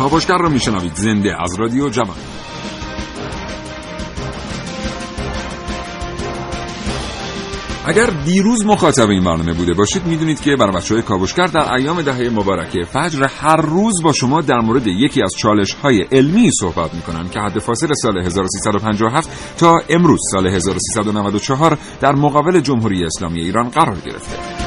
[0.00, 0.94] کاوشگر را میشنوید.
[0.94, 2.16] زنده از رادیو جوان.
[7.86, 12.02] اگر دیروز مخاطب این برنامه بوده باشید می‌دونید که برای بچه های کاوشگر در ایام
[12.02, 16.94] دهه مبارکه فجر هر روز با شما در مورد یکی از چالش های علمی صحبت
[16.94, 23.68] می‌کنن که حد فاصل سال 1357 تا امروز سال 1394 در مقابل جمهوری اسلامی ایران
[23.68, 24.59] قرار گرفته.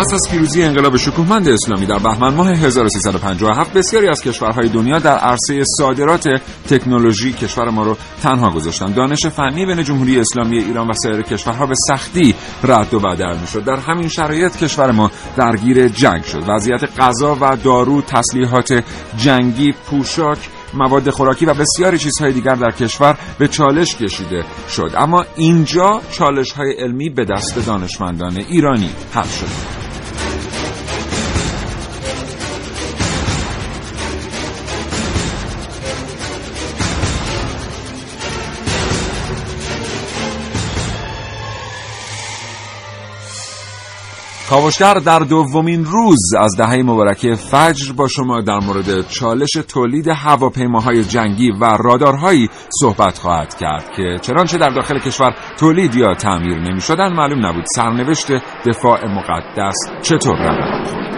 [0.00, 5.16] پس از پیروزی انقلاب شکوهمند اسلامی در بهمن ماه 1357 بسیاری از کشورهای دنیا در
[5.16, 6.28] عرصه صادرات
[6.70, 11.66] تکنولوژی کشور ما رو تنها گذاشتند دانش فنی بین جمهوری اسلامی ایران و سایر کشورها
[11.66, 12.34] به سختی
[12.64, 13.64] رد و بدل می‌شد.
[13.64, 16.44] در همین شرایط کشور ما درگیر جنگ شد.
[16.48, 18.84] وضعیت غذا و دارو تسلیحات
[19.16, 20.38] جنگی پوشاک
[20.74, 24.90] مواد خوراکی و بسیاری چیزهای دیگر در کشور به چالش کشیده شد.
[24.98, 29.79] اما اینجا چالش های علمی به دست دانشمندان ایرانی حل شد.
[44.50, 51.04] کاوشگر در دومین روز از دهه مبارکه فجر با شما در مورد چالش تولید هواپیماهای
[51.04, 52.48] جنگی و رادارهایی
[52.80, 57.64] صحبت خواهد کرد که چنانچه در داخل کشور تولید یا تعمیر نمی شدن معلوم نبود
[57.76, 58.32] سرنوشت
[58.66, 61.09] دفاع مقدس چطور رقم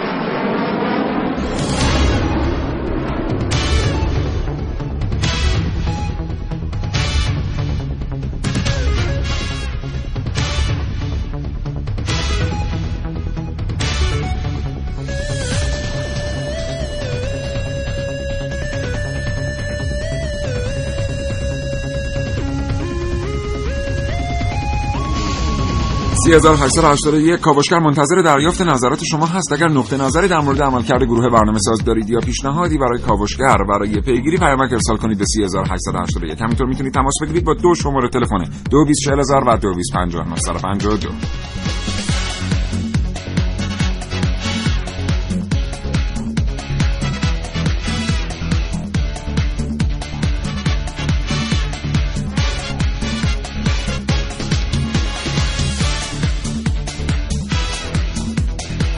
[26.33, 27.41] یک.
[27.41, 29.53] کاوشگر منتظر دریافت نظرات شما هست.
[29.53, 34.01] اگر نقطه نظری در مورد عملکرد گروه برنامه ساز دارید یا پیشنهادی برای کاوشگر برای
[34.01, 39.45] پیگیری پیامک ارسال کنید به 3881 همینطور می‌تونید تماس بگیرید با دو شماره تلفن 224000
[39.47, 41.82] و 2259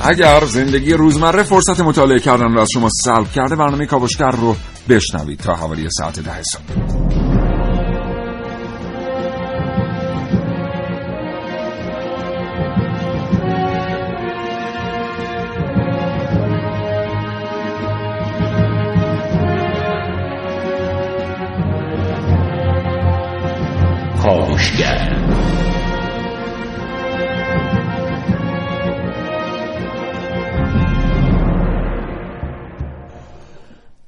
[0.06, 4.56] اگر زندگی روزمره فرصت مطالعه کردن را از شما سلب کرده برنامه کاوشگر رو
[4.88, 7.14] بشنوید تا حوالی ساعت ده صبح.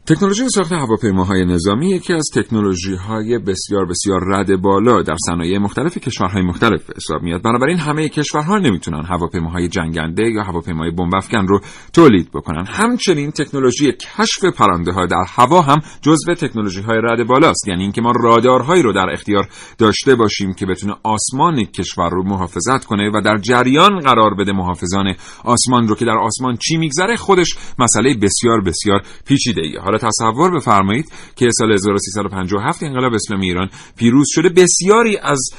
[0.08, 5.98] تکنولوژی ساخت هواپیماهای نظامی یکی از تکنولوژی های بسیار بسیار رد بالا در صنایع مختلف
[5.98, 7.42] کشورهای مختلف حساب میاد.
[7.42, 11.60] بنابراین همه کشورها نمی‌تونن هواپیماهای جنگنده یا هواپیمای بمب افکن رو
[11.92, 12.64] تولید بکنن.
[12.66, 17.68] همچنین تکنولوژی کشف پرنده ها در هوا هم جزو تکنولوژی های رد بالاست.
[17.68, 22.84] یعنی اینکه ما رادارهایی رو در اختیار داشته باشیم که بتونه آسمان کشور رو محافظت
[22.84, 27.56] کنه و در جریان قرار بده محافظان آسمان رو که در آسمان چی میگذره خودش
[27.78, 34.48] مسئله بسیار بسیار پیچیده ایه تصور بفرمایید که سال 1357 انقلاب اسلامی ایران پیروز شده.
[34.48, 35.50] بسیاری از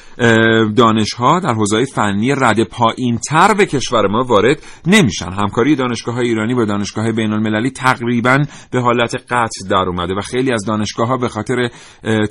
[0.76, 5.32] دانشها در حوزه فنی رد پایین تر به کشور ما وارد نمیشن.
[5.32, 8.38] همکاری دانشگاه های ایرانی با دانشگاه های بین المللی تقریبا
[8.72, 11.70] به حالت قطع در اومده و خیلی از دانشگاه ها به خاطر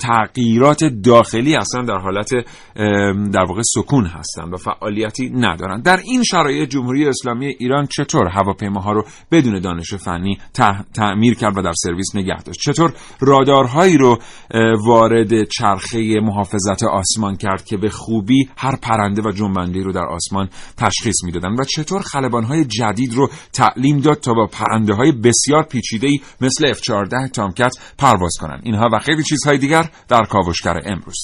[0.00, 2.30] تغییرات داخلی اصلا در حالت
[3.32, 8.92] در واقع سکون هستند و فعالیتی ندارند در این شرایط جمهوری اسلامی ایران چطور هواپیماها
[8.92, 10.38] رو بدون دانش فنی
[10.94, 12.60] تعمیر کرد و در سرویس سرویس نگه داشت.
[12.60, 14.18] چطور رادارهایی رو
[14.84, 20.48] وارد چرخه محافظت آسمان کرد که به خوبی هر پرنده و جنبنده رو در آسمان
[20.76, 26.08] تشخیص می‌دادن و چطور خلبانهای جدید رو تعلیم داد تا با پرنده های بسیار پیچیده
[26.40, 31.16] مثل F14 تامکت پرواز کنند اینها و خیلی چیزهای دیگر در کاوشگر امروز.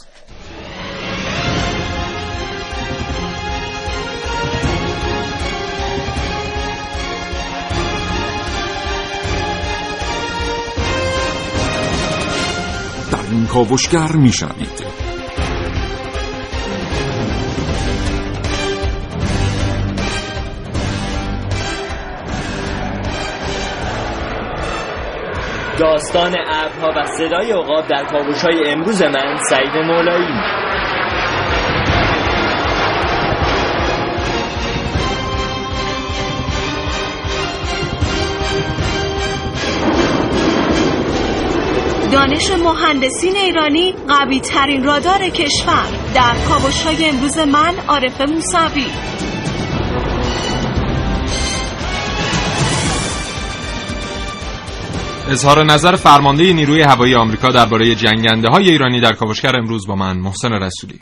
[13.53, 14.87] کاوشگر میشنوید.
[25.79, 30.63] داستان ابرها و صدای عقاب در کاوش های امروز من سعید مولایی.
[42.13, 45.87] دانش مهندسین ایرانی قوی ترین رادار کشور.
[46.15, 48.87] در کابوش های امروز من عارف موسوی.
[55.31, 60.17] اظهار نظر فرمانده نیروی هوایی آمریکا درباره جنگنده های ایرانی در کاوشگر امروز با من
[60.17, 61.01] محسن رسولی.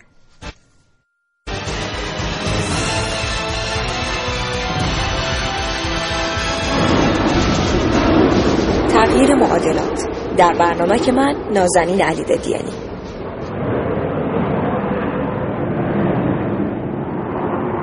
[8.89, 10.20] تغییر معادلات.
[10.37, 12.71] در برنامه که من نازنین علی دیانی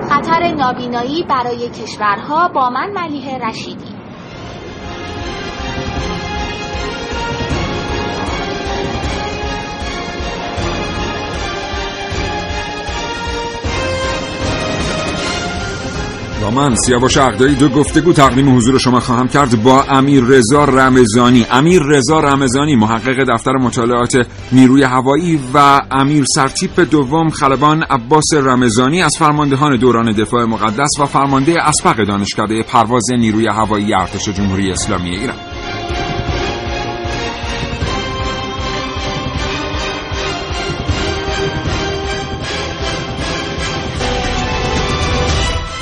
[0.09, 3.86] خطر نابینایی برای کشورها با من ملیه رشیدی.
[16.47, 21.45] با من سیاوش عقدایی دو گفتگو تقدیم حضور شما خواهم کرد با امیر رضا رمزانی
[21.51, 29.01] امیر رضا رمزانی محقق دفتر مطالعات نیروی هوایی و امیر سرتیپ دوم خلبان عباس رمزانی
[29.01, 35.09] از فرماندهان دوران دفاع مقدس و فرمانده اسبق دانشکده پرواز نیروی هوایی ارتش جمهوری اسلامی
[35.09, 35.56] ایران.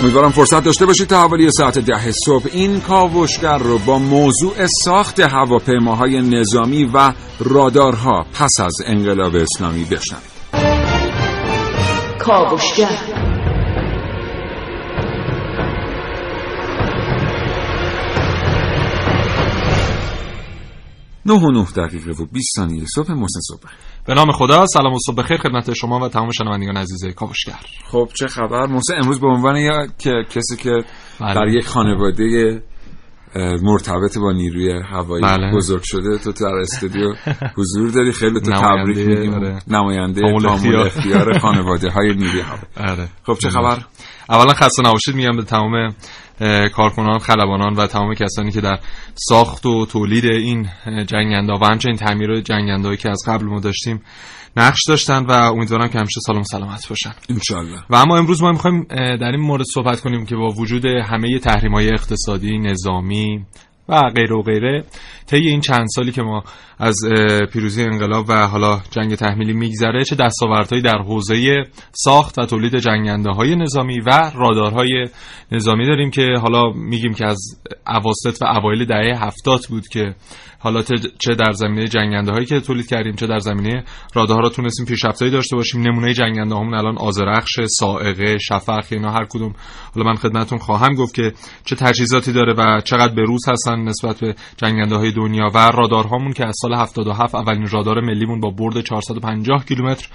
[0.06, 5.20] امیدوارم فرصت داشته باشید تا حوالی ساعت ده صبح این کاوشگر رو با موضوع ساخت
[5.20, 10.32] هواپیماهای نظامی و رادارها پس از انقلاب اسلامی بشنوید.
[12.20, 13.00] کاوشگر.
[21.26, 23.60] نه و نه دقیقه و 20 ثانیه صبح محسن صبح.
[24.08, 27.60] به نام خدا سلام و صبح بخیر خدمت شما و تمام شنوندگان عزیز کاوشگر
[27.92, 30.84] خب چه خبر محسن امروز به عنوان یا که کسی که
[31.20, 31.34] بله.
[31.34, 32.64] در یک خانواده
[33.64, 35.52] مرتبط با نیروی هوایی بله.
[35.56, 37.14] بزرگ شده تو در استودیو
[37.58, 39.60] حضور داری خیلی تو تبریک میگیم آره.
[39.68, 43.08] نماینده کامل اختیار خانواده های نیروی هوایی آره.
[43.24, 43.78] خب چه خبر
[44.30, 45.96] اولا خسته نباشید میگم به تمام
[46.74, 48.80] کارکنان خلبانان و تمام کسانی که در
[49.16, 54.02] ساخت و تولید این جنگنده و همچنین تعمیر جنگنده که از قبل ما داشتیم
[54.58, 57.14] نقش داشتن و امیدوارم که همیشه سالم سلامت باشن.
[57.30, 61.40] انشالله و اما امروز ما می‌خوایم در این مورد صحبت کنیم که با وجود همه
[61.40, 63.46] تحریم های اقتصادی نظامی
[63.90, 64.84] و غیره و غیره
[65.28, 66.44] طی این چند سالی که ما
[66.80, 66.96] از
[67.54, 73.30] پیروزی انقلاب و حالا جنگ تحمیلی میگذره چه دستاوردهایی در حوزه ساخت و تولید جنگنده
[73.30, 75.08] های نظامی و رادارهای
[75.52, 77.40] نظامی داریم که حالا میگیم که از
[77.88, 80.16] اواسط و اوایل دهه هفتاد بود که
[80.66, 80.82] حالا
[81.20, 83.84] چه در زمینه جنگنده هایی که تولید کردیم چه در زمینه
[84.14, 85.82] رادارها تونستیم پیشرفتایی داشته باشیم.
[85.82, 89.54] نمونه جنگنده همون الان آزرخش سائقه شفق اینا هر کدوم.
[89.96, 91.34] حالا من خدمتتون خواهم گفت که
[91.66, 96.34] چه تجهیزاتی داره و چقدر به روز هستن نسبت به جنگنده های دنیا و رادارهامون
[96.34, 100.08] که از سال 77 اولین رادار ملیمون با برد 450 کیلومتر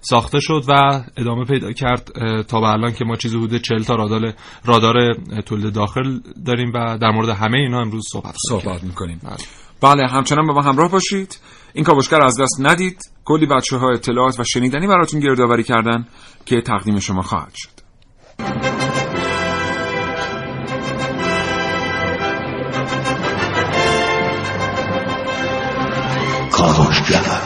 [0.00, 2.10] ساخته شد و ادامه پیدا کرد
[2.42, 4.32] تا به الان که ما چیزی حدود 40 تا رادار
[4.64, 5.14] رادار
[5.46, 9.20] تولید داخل داریم و در مورد همه اینا امروز صحبت صحبت می‌کنیم.
[9.22, 9.36] بله.
[9.80, 11.40] بله همچنان با ما همراه باشید.
[11.74, 13.00] این کاوشگر از دست ندید.
[13.24, 16.06] کلی بچه ها اطلاعات و شنیدنی براتون گردآوری کردن
[16.46, 19.07] که تقدیم شما خواهد شد.
[26.58, 27.40] کاوشگر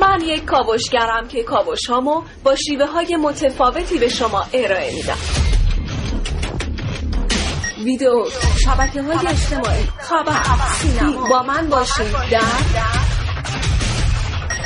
[0.00, 1.90] من یک کاوشگرم که کاوش
[2.44, 5.49] با شیوه های متفاوتی به شما ارائه میدم.
[7.84, 8.24] ویدیو
[8.64, 9.84] شبکه های اجتماعی.
[9.98, 10.32] خبر
[10.80, 12.40] سینما با من باشید در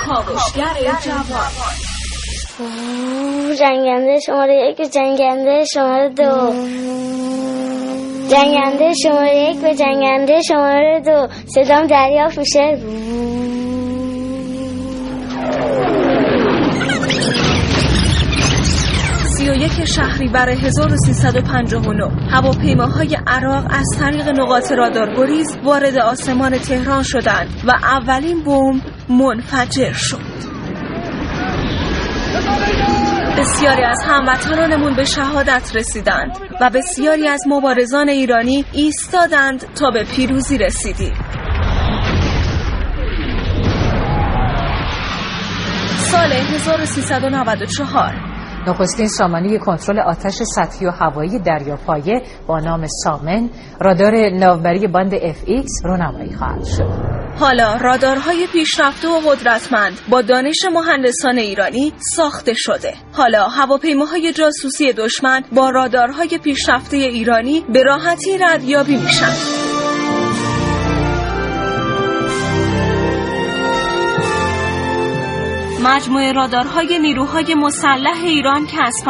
[0.07, 1.51] کاوشگر جوان.
[3.59, 6.53] جنگنده شماره یک جنگنده شماره دو.
[8.29, 11.29] جنگنده شماره یک به جنگنده شماره دو.
[11.47, 12.79] صدام دریافت میشه؟
[19.55, 27.03] سی و یک شهریور 1359 هواپیماهای عراق از طریق نقاط رادار گریز وارد آسمان تهران
[27.03, 30.35] شدند و اولین بمب منفجر شد.
[33.39, 40.59] بسیاری از هموطنانمون به شهادت رسیدند و بسیاری از مبارزان ایرانی ایستادند تا به پیروزی
[40.59, 41.15] رسیدیم.
[46.11, 48.34] سال 1394
[48.69, 55.67] نخستین سامانه کنترل آتش سطحی و هوایی دریاپایه با نام سامن رادار ناوبری باند FX
[55.85, 57.15] رونمایی خواهد شد.
[57.41, 62.95] حالا رادارهای پیشرفته و قدرتمند با دانش مهندسان ایرانی ساخته شده.
[63.13, 69.64] حالا هواپیماهای جاسوسی دشمن با رادارهای پیشرفته ایرانی به راحتی ردیابی میشن.
[75.85, 79.03] مجموعه رادارهای نیروهای مسلح ایران که از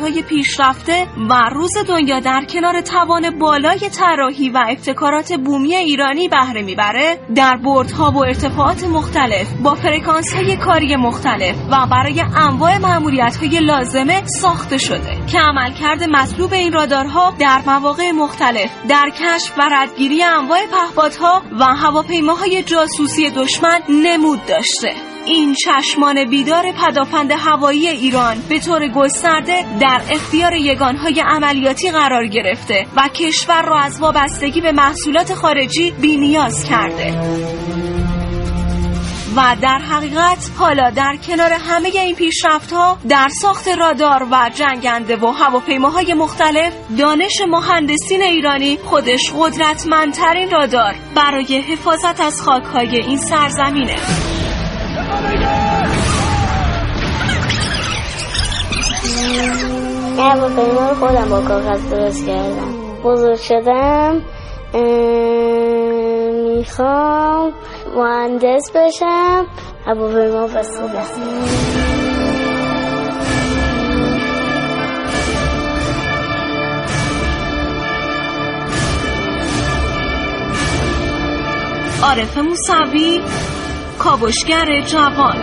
[0.00, 6.62] های پیشرفته و روز دنیا در کنار توان بالای طراحی و ابتکارات بومی ایرانی بهره
[6.62, 13.36] می‌بره در بردها و ارتفاعات مختلف با فرکانس های کاری مختلف و برای انواع معمولیت
[13.36, 19.68] های لازمه ساخته شده که عملکرد مطلوب این رادارها در مواقع مختلف در کشف و
[19.72, 25.15] ردگیری انواع پهپادها و هواپیماهای جاسوسی دشمن نمود داشته.
[25.26, 32.86] این چشمان بیدار پدافند هوایی ایران به طور گسترده در اختیار یگانهای عملیاتی قرار گرفته
[32.96, 37.20] و کشور را از وابستگی به محصولات خارجی بینیاز کرده.
[39.36, 45.16] و در حقیقت حالا در کنار همه این پیشرفت ها در ساخت رادار و جنگنده
[45.16, 53.96] و هواپیماهای مختلف دانش مهندسین ایرانی خودش قدرتمندترین رادار برای حفاظت از خاکهای این سرزمینه.
[60.18, 64.22] هواپیما رو خودم با کاغذ درست کردم بزرگ شدم.
[66.44, 67.52] می‌خوام
[67.96, 69.46] مهندس بشم.
[69.86, 71.04] هواپیما بسازم
[82.02, 83.20] عارف موسوی.
[83.98, 85.36] کاوشگر جوان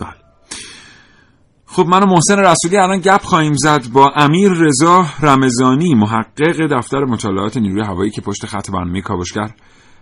[0.00, 0.14] بله.
[1.66, 7.04] خب من و محسن رسولی الان گپ خواهیم زد با امیر رضا رمزانی محقق دفتر
[7.04, 9.48] مطالعات نیروی هوایی که پشت خط برنامه کاوشگر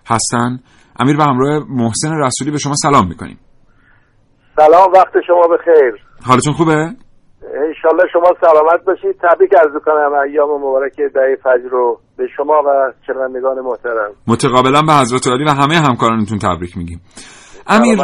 [0.06, 0.58] هستن
[1.00, 3.38] امیر به همراه محسن رسولی به شما سلام می‌کنیم
[4.56, 6.96] سلام وقت شما بخیر حالتون خوبه؟
[7.86, 9.16] انشالله شما سلامت باشید.
[9.22, 14.10] تبریک عرض کنم ایام مبارک دهه فجر رو به شما و شنوندگان محترم.
[14.26, 17.00] متقابلا به حضرت علی و همه همکارانتون تبریک میگیم.
[17.66, 17.98] امیر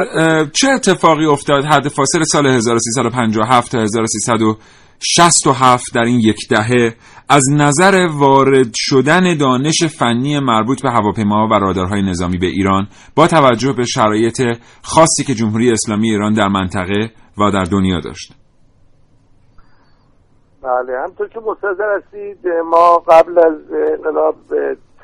[0.52, 6.94] چه اتفاقی افتاد حد فاصل سال 1357 تا 1367 در این یک دهه
[7.28, 13.26] از نظر وارد شدن دانش فنی مربوط به هواپیما و رادارهای نظامی به ایران با
[13.26, 14.42] توجه به شرایط
[14.82, 18.41] خاصی که جمهوری اسلامی ایران در منطقه و در دنیا داشت.
[20.62, 24.36] بله همطور که مستظر هستید ما قبل از انقلاب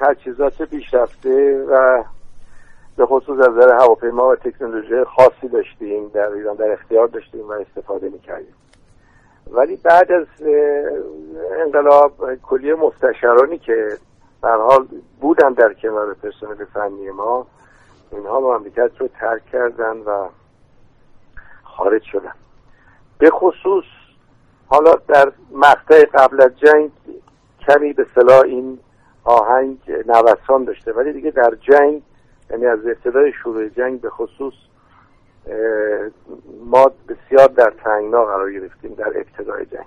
[0.00, 2.04] تجهیزات پیشرفته و
[2.96, 7.52] به خصوص از نظر هواپیما و تکنولوژی خاصی داشتیم در ایران در اختیار داشتیم و
[7.52, 8.54] استفاده می‌کردیم.
[9.50, 10.26] ولی بعد از
[11.60, 13.98] انقلاب کلیه مستشارانی که
[14.42, 14.86] در حال
[15.20, 17.46] بودن در کنار پرسنل فنی ما
[18.12, 20.28] اینها مملکت رو ترک کردن و
[21.62, 22.34] خارج شدن.
[23.18, 23.84] به خصوص
[24.68, 26.90] حالا در مقطع قبل از جنگ
[27.68, 28.78] کمی به صلاح این
[29.24, 32.02] آهنگ نوسان داشته ولی دیگه در جنگ
[32.50, 34.54] یعنی از ابتدای شروع جنگ به خصوص
[36.64, 39.86] ما بسیار در تنگنا قرار گرفتیم در ابتدای جنگ.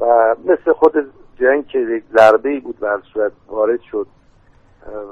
[0.00, 4.06] و مثل خود جنگ که یک ضربه بود بر صورت وارد شد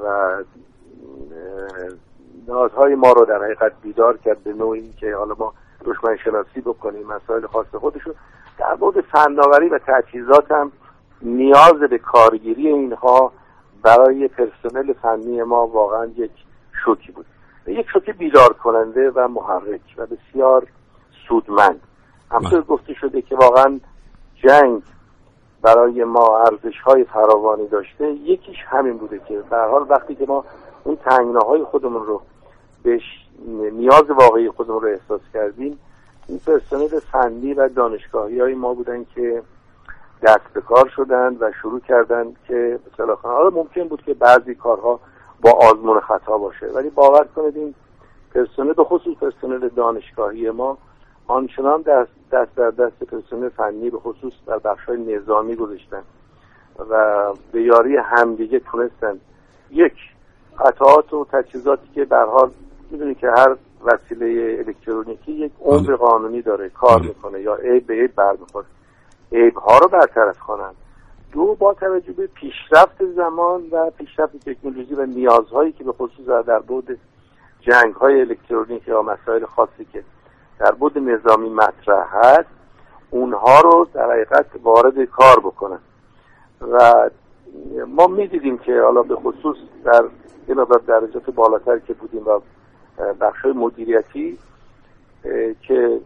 [0.04, 0.36] و
[2.48, 5.54] نازهای ما رو در حقیقت بیدار کرد به نوعی که حالا ما
[5.84, 8.14] دشمن شناسی بکنیم مسائل خاص خودشون.
[8.58, 10.72] در مورد فناوری و تجهیزات هم
[11.22, 13.32] نیاز به کارگیری اینها
[13.82, 16.30] برای پرسنل فنی ما واقعا یک
[16.84, 17.26] شوکی بود
[17.66, 20.66] یک شوک بیدار کننده و محرک و بسیار
[21.28, 21.80] سودمند
[22.30, 22.60] همطور بله.
[22.60, 23.80] گفته شده که واقعا
[24.34, 24.82] جنگ
[25.62, 30.44] برای ما ارزش های فراوانی داشته یکیش همین بوده که به حال وقتی که ما
[30.84, 32.22] اون تنگناهای خودمون رو
[32.82, 33.02] بهش
[33.72, 35.78] نیاز واقعی خودمون رو احساس کردیم
[36.28, 39.42] این پرسنل فنی و دانشگاهی های ما بودن که
[40.22, 45.00] دست به کار شدن و شروع کردن که مثلا حالا ممکن بود که بعضی کارها
[45.40, 47.74] با آزمون خطا باشه ولی باور کنید این
[48.34, 50.78] پرسنل به خصوص پرسنل دانشگاهی ما
[51.26, 56.02] آنچنان دست, دست در دست پرسنل فنی به خصوص در بخش نظامی گذاشتن
[56.90, 59.20] و به یاری همدیگه تونستن.
[59.70, 59.92] یک
[60.58, 62.50] قطعات و تجهیزاتی که به حال
[62.90, 65.96] می‌دونی که هر وسیله الکترونیکی یک عمر بله.
[65.96, 67.08] قانونی داره کار بله.
[67.08, 68.66] می‌کنه یا عیب به عیب برمیخوره
[69.32, 70.72] عیب ها رو برطرف کنن
[71.32, 76.58] دو با توجه به پیشرفت زمان و پیشرفت تکنولوژی و نیازهایی که به خصوص در
[76.58, 76.98] بود
[77.60, 80.04] جنگ های الکترونیک یا مسائل خاصی که
[80.58, 82.48] در بود نظامی مطرح هست
[83.10, 85.78] اونها رو در حقیقت وارد کار بکنن
[86.72, 87.10] و
[87.86, 90.04] ما می‌دیدیم که حالا به خصوص در
[90.48, 92.40] یه مقدار درجات بالاتر که بودیم و
[93.20, 94.38] بخش های مدیریتی
[95.62, 96.00] که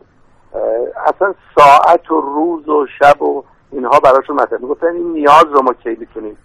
[1.06, 4.61] اصلا ساعت و روز و شب و اینها براشون مطرح.
[4.61, 6.37] می‌گفتن این نیاز رو ما کی می‌تونیم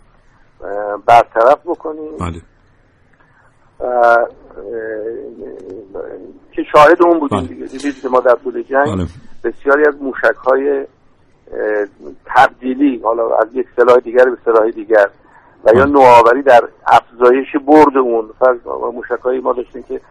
[1.06, 2.42] برطرف بکنیم؟ بله.
[6.52, 7.48] که شاهد اون بودیم بله.
[7.48, 7.66] دیگه.
[7.66, 9.08] دیدید ما در طول جنگ بله.
[9.44, 10.86] بسیاری از موشک های
[12.26, 15.10] تبدیلی حالا از یک سلاح دیگر به سلاح دیگر
[15.64, 18.30] و یا نوآوری در افزایش برد اون.
[18.40, 18.58] فرض
[18.94, 20.02] موشک های ما داشتیم که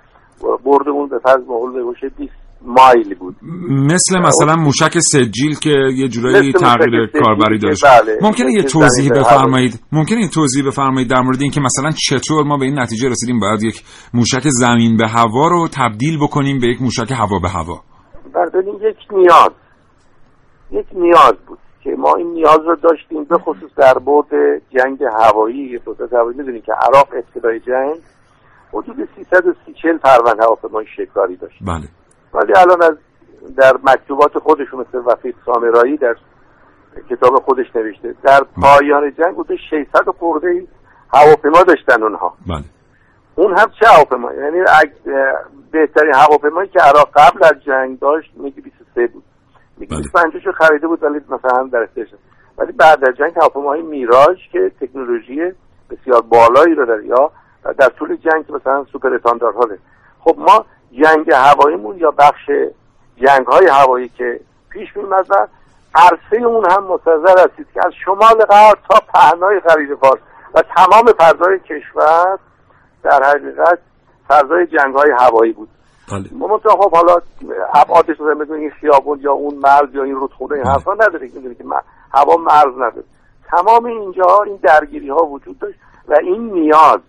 [0.65, 2.33] برد اون به فرض محول به 20
[2.67, 3.37] مایل بود.
[3.71, 7.85] مثل مثلا موشک سجیل که یه جورایی تغییر کاربری داشت.
[7.85, 9.81] بله، ممکنه یه توضیح بفرمایید.
[9.93, 13.63] ممکنه یه توضیح بفرمایید در مورد اینکه مثلا چطور ما به این نتیجه رسیدیم باید
[13.63, 13.83] یک
[14.15, 17.81] موشک زمین به هوا رو تبدیل بکنیم به یک موشک هوا به هوا.
[18.35, 19.51] برداریم یک نیاز.
[20.73, 24.27] یک نیاز بود که ما این نیاز رو داشتیم به خصوص در بود
[24.71, 25.79] جنگ هوایی.
[25.79, 27.97] فرصت هوایی می‌دونیم که عراق ابتدای جنگ
[28.75, 31.59] حدود 330 پرونده هواپیمای شکاری داشت.
[31.61, 31.89] بله.
[32.35, 32.97] ولی الان از
[33.57, 36.17] در مکتوبات خودشون مثل وفیق سامرایی در
[37.11, 38.15] کتاب خودش نوشته.
[38.23, 40.67] در پایان جنگ حدود 600 خورده
[41.15, 42.35] هواپیما داشتن اونها.
[42.47, 42.65] بله.
[43.35, 45.09] اون هم چه هواپیمایی یعنی اگ-
[45.71, 49.23] بهترین هواپیمایی که عراق قبل از جنگ داشت میگه 23 بود.
[49.79, 50.03] میگه بله.
[50.03, 51.89] 25 شو خریده بود ولی مثلا در.
[52.59, 55.41] ولی بعد از جنگ هواپیماهای میراژ که تکنولوژی
[55.91, 57.31] بسیار بالایی رو داره یا
[57.79, 59.79] در طول جنگ مثلا سوپر استانداردها داره
[60.21, 62.51] خب ما جنگ هواییمون یا بخش
[63.17, 65.47] جنگ های هوایی که پیش میمد و
[65.95, 70.21] عرصه اون هم مستظر هستید که از شمال غرب تا پهنای خلیج فارس
[70.55, 72.39] و تمام فضای کشور
[73.03, 73.79] در حقیقت
[74.29, 75.69] فضای جنگ های هوایی بود.
[76.13, 76.49] بله.
[76.49, 77.21] منتها خب حالا
[77.75, 81.55] ابعادش رو مثل این خیابون یا اون مرز یا این رودخونه این حرفا نداره که
[81.55, 81.65] که
[82.15, 83.05] هوا مرز نداره.
[83.51, 87.01] تمام اینجا این درگیری ها وجود داشت و این نیاز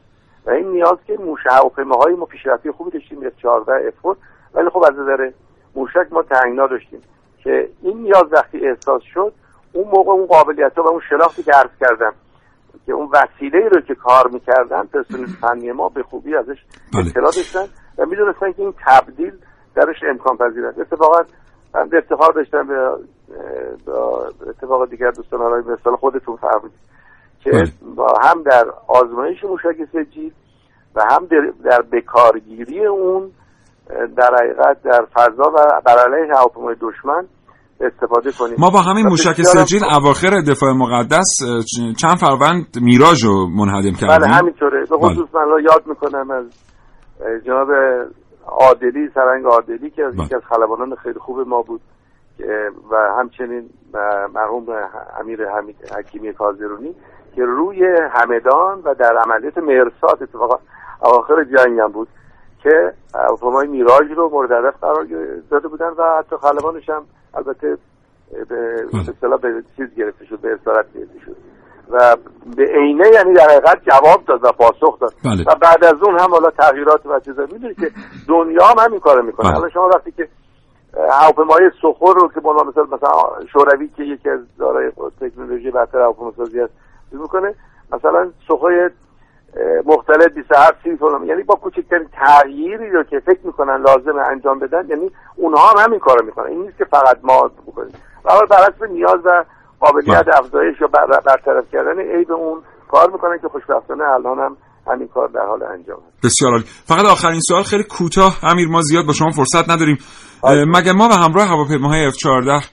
[0.45, 4.17] و این نیاز که موشه هواپیماهای ما پیشرفتی خوبی داشتیم اف 14 اف
[4.53, 5.31] ولی خب از نظر
[5.75, 7.01] موشک ما تنگنا داشتیم
[7.43, 9.33] که این نیاز وقتی احساس شد
[9.73, 12.13] اون موقع اون قابلیت ها و اون شناختی که عرض کردم
[12.85, 16.57] که اون وسیله رو که کار می‌کردن پرسنل فنی ما به خوبی ازش
[16.93, 17.07] بله.
[17.07, 17.65] اطلاع داشتن
[17.97, 19.33] و می‌دونستن که این تبدیل
[19.75, 20.79] درش امکان پذیر است.
[20.79, 21.21] اتفاقا
[21.73, 22.89] من افتخار داشتم به
[24.47, 26.79] اتفاق دیگر دوستان های مثال خودتون فرمودید.
[27.45, 27.71] که بله.
[27.95, 30.31] با هم در آزمایش موشک سجیل
[30.95, 33.31] و هم در, در بکارگیری اون
[34.17, 37.27] در حقیقت در فضا و بر علیه هواپیمای دشمن
[37.81, 38.55] استفاده کنیم.
[38.59, 41.29] ما با همین موشک هم- اواخر دفاع مقدس
[42.01, 44.17] چند فروند میراژ رو منهدم کردیم.
[44.17, 44.85] بله همینطوره.
[44.89, 46.45] به خصوص من الان یاد می‌کنم از
[47.45, 47.67] جناب
[48.47, 50.25] عادلی سرنگ عادلی که از بله.
[50.25, 51.81] یکی از خلبانان خیلی خوب ما بود
[52.91, 53.69] و همچنین
[54.33, 54.65] مرحوم
[55.19, 56.95] امیر حمید حکیمی کازرونی
[57.35, 60.59] که روی همدان و در عملیات مرسات اتفاقا
[61.01, 62.07] اواخر جنگ هم بود
[62.63, 65.05] که هواپیمای میراژ رو مورد هدف قرار
[65.51, 67.77] داده بودن و حتی خلبانش هم البته
[68.31, 71.35] به به اصطلاح به چیز گرفته شد به اسارت گرفته شد.
[71.91, 72.17] و
[72.57, 75.13] به عینه یعنی در حقیقت جواب داد و پاسخ داد.
[75.25, 75.43] بله.
[75.47, 77.41] و بعد از اون هم حالا تغییرات و چیزا.
[77.41, 77.91] می‌دونید که
[78.27, 79.47] دنیا هم همین کارو می‌کنه.
[79.47, 79.57] بله.
[79.57, 80.27] حالا شما وقتی که
[81.09, 83.09] هواپیمای سخور رو که بالا مثلا مثلا
[83.53, 86.73] شوروی که یکی از دارای تکنولوژی برتر هواپیماسازی است
[87.15, 87.55] چیز می‌کنه.
[87.93, 88.89] مثلا سخوی
[89.85, 91.23] مختلف 27 30 فلان.
[91.25, 95.99] یعنی با کوچکترین تغییری رو که فکر می‌کنن لازم انجام بدن یعنی اونها هم همین
[95.99, 96.47] کارو می‌کنن.
[96.47, 97.93] این نیست که فقط ما بکنیم.
[98.25, 99.43] و حالا بر نیاز و
[99.79, 105.07] قابلیت افزایش و بر- برطرف کردن عیب اون کار می‌کنن که خوشبختانه الان هم همین
[105.07, 106.63] کار در حال انجام است بسیار عالی.
[106.67, 107.63] فقط آخرین سوال.
[107.63, 108.39] خیلی کوتاه.
[108.43, 109.97] امیر ما زیاد با شما فرصت نداریم.
[110.67, 112.65] مگه ما به همراه هواپیماهای F14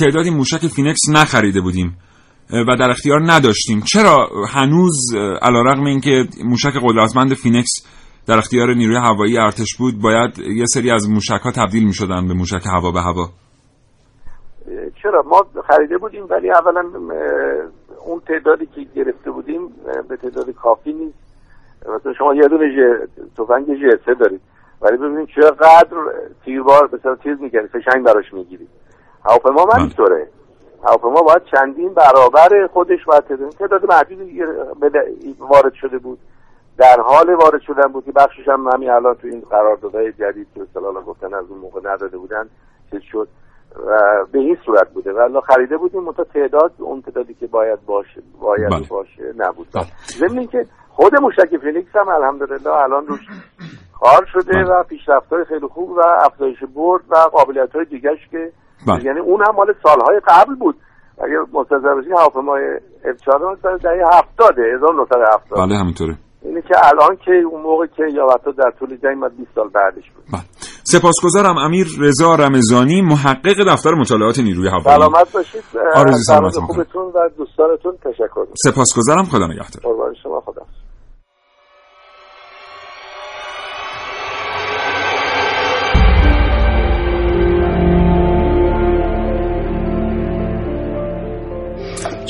[0.00, 1.96] تعدادی موشک فینکس نخریده بودیم؟
[2.52, 3.80] و در اختیار نداشتیم.
[3.80, 7.70] چرا هنوز علیرغم اینکه موشک قدرتمند فینکس
[8.28, 12.28] در اختیار نیروی هوایی ارتش بود باید یه سری از موشک ها تبدیل می شدن
[12.28, 13.28] به موشک هوا به هوا؟
[15.02, 16.82] چرا؟ ما خریده بودیم ولی اولا
[18.06, 19.60] اون تعدادی که گرفته بودیم
[20.08, 21.18] به تعداد کافی نیست.
[21.82, 22.64] مثلا شما یه دونه
[23.38, 24.40] تفنگ جرسه دارید.
[24.82, 25.96] ولی ببینید چقدر
[26.44, 28.68] تیربار مثلا تیز می‌گیری فشنگ براش می‌گیرید
[29.24, 30.28] هواپیما من اینطوره
[30.84, 33.24] هواپیما باید چندین برابر خودش باید
[33.58, 34.42] تعداد محدودی
[35.38, 36.18] وارد شده بود
[36.78, 40.62] در حال وارد شدن بود که بخشش هم همین الان تو این قراردادهای جدید که
[40.62, 42.48] اصطلاحا گفتن از اون موقع نداده بودن
[42.90, 43.28] چیز شد
[43.86, 43.98] و
[44.32, 48.70] به این صورت بوده و خریده بودیم منتها تعداد اون تعدادی که باید باشه باید
[48.70, 48.86] بله.
[48.90, 49.86] باشه نبود بله.
[50.06, 53.20] ضمن که خود موشک فینیکس هم الحمدلله الان روش
[54.00, 54.64] کار شده بله.
[54.64, 58.52] و پیشرفت‌های خیلی خوب و افزایش برد و قابلیت‌های دیگهش که
[58.88, 59.04] بله.
[59.04, 60.76] یعنی اون هم مال سالهای قبل بود.
[61.24, 62.62] اگه مستحضر باشی هواپیمای
[63.04, 66.16] F4 سال دهه 70 1970 بله همینطوره.
[66.42, 69.68] اینه که الان که اون موقع که یا حتی در طول جنگ ما 20 سال
[69.68, 70.24] بعدش بود.
[70.32, 70.42] بله.
[70.84, 74.84] سپاسگزارم امیر رضا رمضانی محقق دفتر مطالعات نیروی هوایی.
[74.84, 75.62] سلامت باشید.
[75.94, 78.44] آرزوی سلامت خوبتون و دوستانتون تشکر.
[78.54, 79.24] سپاسگزارم.
[79.24, 79.82] خدا نگهدار.
[79.82, 80.62] قربان شما خدا.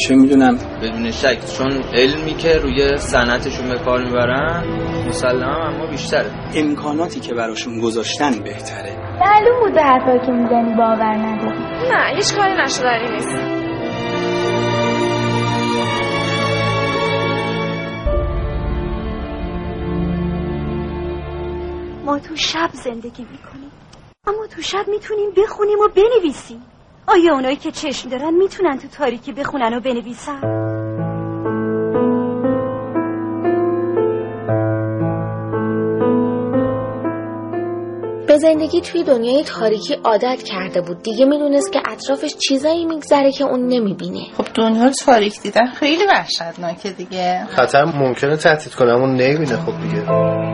[0.09, 0.59] چه می‌دونم.
[0.83, 4.65] بدون شک چون علمی که روی صنعتشون به کار می‌برن
[5.09, 6.31] مسلم اما بیشتره.
[6.55, 8.97] امکاناتی که براشون گذاشتن بهتره.
[9.21, 11.59] معلوم بود به حرفایی که می‌زنی باور نداری.
[11.91, 13.63] نه هیچ کاری نشدنی نیست.
[22.05, 23.71] ما تو شب زندگی می‌کنیم.
[24.27, 26.61] اما تو شب می‌تونیم بخونیم و بنویسیم.
[27.07, 30.41] آیا اونایی که چشم دارن می‌تونن تو تاریکی بخونن و بنویسن؟
[38.27, 41.03] به زندگی توی دنیای تاریکی عادت کرده بود.
[41.03, 44.25] دیگه می‌دونست که اطرافش چیزایی میگذره که اون نمی‌بینه.
[44.37, 47.45] خب دنیا تاریک دیدن خیلی وحشتناکه دیگه.
[47.47, 50.52] خطر ممکنه تهدید کنه اون نمی‌بینه خب دیگه.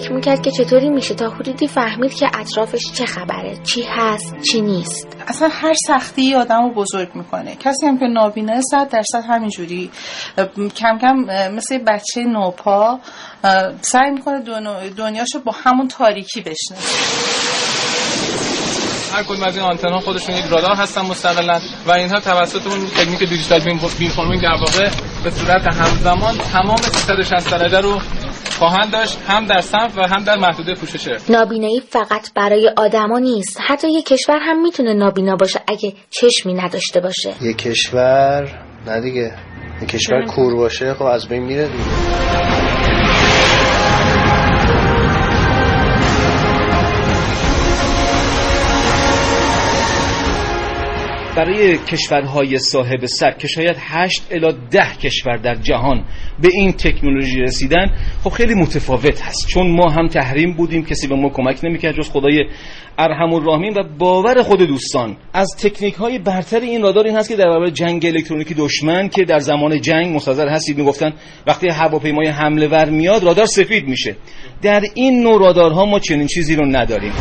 [0.00, 4.60] فکر می‌کرد که چطوری میشه تا حدودی فهمید که اطرافش چه خبره چی هست چی
[4.60, 5.16] نیست.
[5.28, 7.56] اصلا هر سختی آدم رو بزرگ می‌کنه.
[7.56, 9.90] کسی هم که نابینه صد درصد همینجوری.
[10.76, 11.16] کم کم
[11.54, 13.00] مثل بچه نوپا
[13.80, 14.40] سعی می‌کنه
[14.96, 16.78] دنیاشو با همون تاریکی بشنه
[19.12, 22.86] هر کدوم از این آنتن ها خودشون یک رادار هستن مستقلا و اینها توسط اون
[22.86, 23.78] تکنیک دیجیتال بین
[24.42, 24.90] در واقع
[25.24, 28.00] به صورت همزمان تمام 360 درجه رو
[28.58, 33.58] خواهند داشت هم در صنف و هم در محدوده پوششه نابینایی فقط برای آدما نیست.
[33.66, 37.34] حتی یک کشور هم می‌تونه نابینا باشه اگه چشمی نداشته باشه.
[37.40, 38.48] یک کشور؟
[38.86, 39.34] نه دیگه.
[39.82, 42.69] یک کشور کور باشه خب از بین میره دیگه.
[51.40, 56.04] برای کشورهای صاحب سر که شاید 8 الا 10 کشور در جهان
[56.42, 57.90] به این تکنولوژی رسیدن
[58.24, 59.48] خب خیلی متفاوت هست.
[59.48, 62.44] چون ما هم تحریم بودیم کسی به ما کمک نمی‌کرد جز خدای
[62.98, 65.16] ارحم الراحمین و باور خود دوستان.
[65.32, 69.24] از تکنیک های برتر این رادار این هست که در برابر جنگ الکترونیکی دشمن که
[69.24, 71.12] در زمان جنگ مستظر هستید می‌گفتن
[71.46, 74.16] وقتی هواپیمای حمله ور میاد رادار سفید میشه.
[74.62, 77.12] در این نوع رادارها ما چنین چیزی رو نداریم.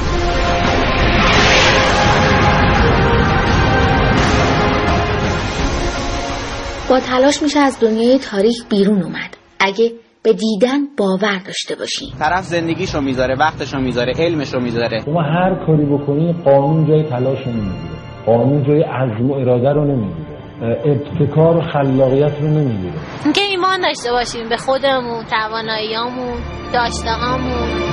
[6.90, 9.38] با تلاش میشه از دنیای تاریخ بیرون اومد.
[9.60, 9.92] اگه
[10.24, 12.06] به دیدن باور داشته باشی.
[12.20, 15.00] طرف زندگیش رو می‌ذاره وقتش رو می‌ذاره علمش رو می‌ذاره.
[15.06, 17.96] شما هر کاری بکنی قانون جای تلاش رو نمی‌گیره.
[18.26, 20.30] قانون جای عزم و اراده رو نمی‌گیره.
[20.62, 22.94] ابتکار و خلاقیت رو نمی‌گیره.
[23.24, 26.38] اینکه ایمان داشته باشیم به خودمون تواناییامون
[26.74, 27.89] داشتهامون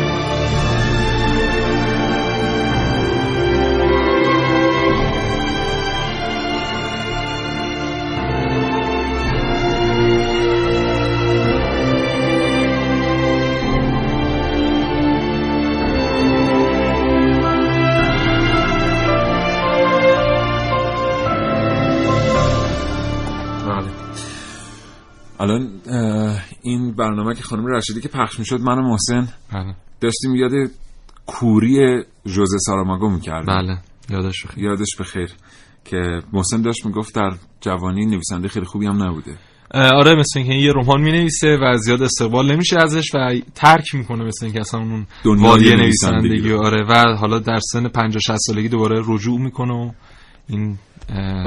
[25.41, 25.69] الان
[26.63, 29.75] این برنامه که خانم رشیدی که پخش می‌شد من و محسن بله.
[30.01, 30.53] داشتیم یاد
[31.27, 33.79] کوری جوزه ساراماگو می‌کرد بله.
[34.11, 34.65] یادش بخیر.
[34.65, 35.31] یادش بخیر.
[35.85, 39.39] که محسن داشت می‌گفت در جوانی نویسنده خیلی خوبی هم نبوده.
[39.75, 44.25] آره مثل اینکه یه رمان می نویسه و زیاد استقبال نمیشه ازش و ترک می‌کنه
[44.25, 46.53] مثل اینکه اصلا اون وادی نویسندگی.
[46.53, 49.91] آره و حالا در سن 50 60 سالگی دوباره رجوع می‌کنه و
[50.49, 50.79] این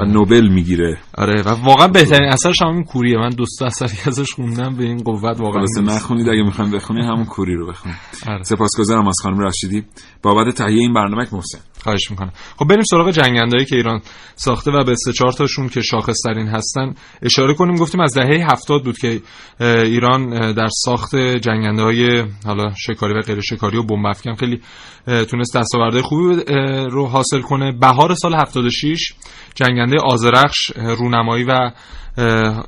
[0.00, 0.98] و نوبل می‌گیره.
[1.18, 3.18] آره و واقعا بهترین اثرش همین کوریه.
[3.18, 7.24] من دوست اثری ازش خوندم به این قوت واقعا واسه نخونید اگه می‌خواین بخونید همون
[7.24, 7.96] کوری رو بخونید.
[8.28, 8.42] آره.
[8.42, 9.84] سپاسگزارم از خانم رشیدی.
[10.22, 11.58] بابت تهیه این برنامه محسن.
[11.82, 12.32] خواهش می‌کنم.
[12.58, 14.00] خب بریم سراغ جنگندهایی که ایران
[14.36, 17.74] ساخته و به سه چهار تاشون که شاخص ترین هستن اشاره کنیم.
[17.74, 19.20] گفتیم از دهه هفتاد بود که
[19.60, 24.60] ایران در ساخت جنگنده های حالا شکاری و غیر شکاری و بمب افکن خیلی
[25.06, 26.42] تونست دستاوردهای خوبی
[26.90, 27.72] رو حاصل کنه.
[27.72, 29.12] بهار سال 76
[29.54, 31.70] جنگنده آزرخش رونمایی و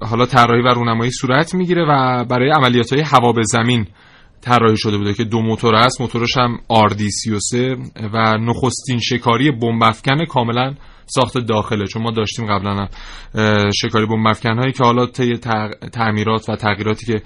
[0.01, 3.87] حالا طراحی و رونمایی صورت می‌گیره و برای عملیات های هوا به زمین
[4.41, 6.01] طراحی شده بوده که دو موتور است.
[6.01, 7.57] موتورش هم RD33
[8.13, 10.75] و نخستین شکاری بمب افکن کاملا
[11.07, 12.89] ساخت داخله چون ما داشتیم قبلا
[13.75, 15.37] شکاری بمب افکن هایی که حالا طی
[15.93, 17.23] تعمیرات و تغییراتی که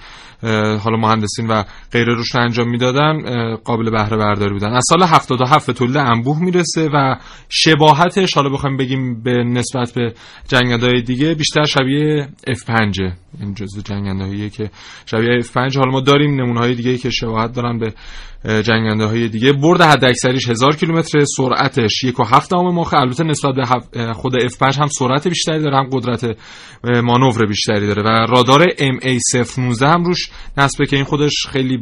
[0.78, 1.62] حالا مهندسین و
[1.92, 3.16] غیره روش انجام می‌دادن
[3.54, 4.72] قابل بهره برداری بودن.
[4.72, 7.16] از سال 77 به تولید انبوه می‌رسه و
[7.48, 10.14] شباهتش حالا بخوایم بگیم به نسبت به
[10.48, 14.70] جنگنده دیگه بیشتر شبیه F5 این جزو جنگنده که
[15.06, 17.94] شبیه F5 حالا ما داریم نمونه های دیگه که شباهت دارن به
[18.62, 19.52] جنگنده های دیگه.
[19.52, 25.28] برد حد اکثریش 1000 کیلومتر سرعتش 1.7 ماخ البته نسبت به خود F5 هم سرعت
[25.28, 26.36] بیشتری داره هم قدرت
[26.84, 28.02] مانور بیشتری داره.
[28.02, 31.78] و رادار MA019 هم روش نسبه که این خودش خیلی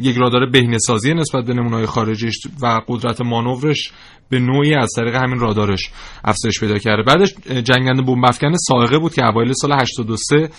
[0.00, 3.92] یک رادار بهینه‌سازی نسبت به نمونه‌های خارجیش و قدرت مانورش
[4.30, 5.90] به نوعی از طریق همین رادارش
[6.24, 7.02] افزایش پیدا کرده.
[7.02, 10.50] بعدش جنگنده بمب افکن سائقه بود که اوایل سال 83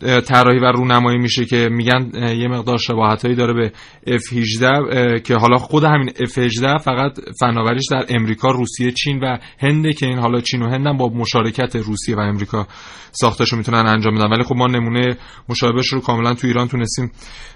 [0.00, 3.72] طراحی و رونمایی میشه که میگن یه مقدار شباهتایی داره به
[4.16, 10.06] F18 که حالا خود همین F18 فقط فناوریش در امریکا، روسیه، چین و هنده که
[10.06, 12.66] این حالا چین و هند با مشارکت روسیه و امریکا
[13.12, 14.30] ساختشو می‌تونن انجام بدن.
[14.30, 15.16] ولی خب ما نمونه
[15.48, 17.12] مشابهش رو کاملا تو ایران تونستیم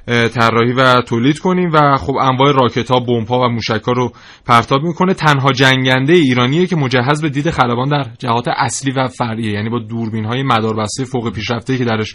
[0.07, 4.13] طراحی و تولید کنیم و خب انواع راکت ها، بمب ها و موشک ها رو
[4.47, 5.15] پرتاب می‌کنه.
[5.15, 9.79] تنها جنگنده ایرانیه که مجهز به دید خلبان در جهات اصلی و فرعیه یعنی با
[9.79, 12.15] دوربین های مداربسته فوق پیشرفته که درش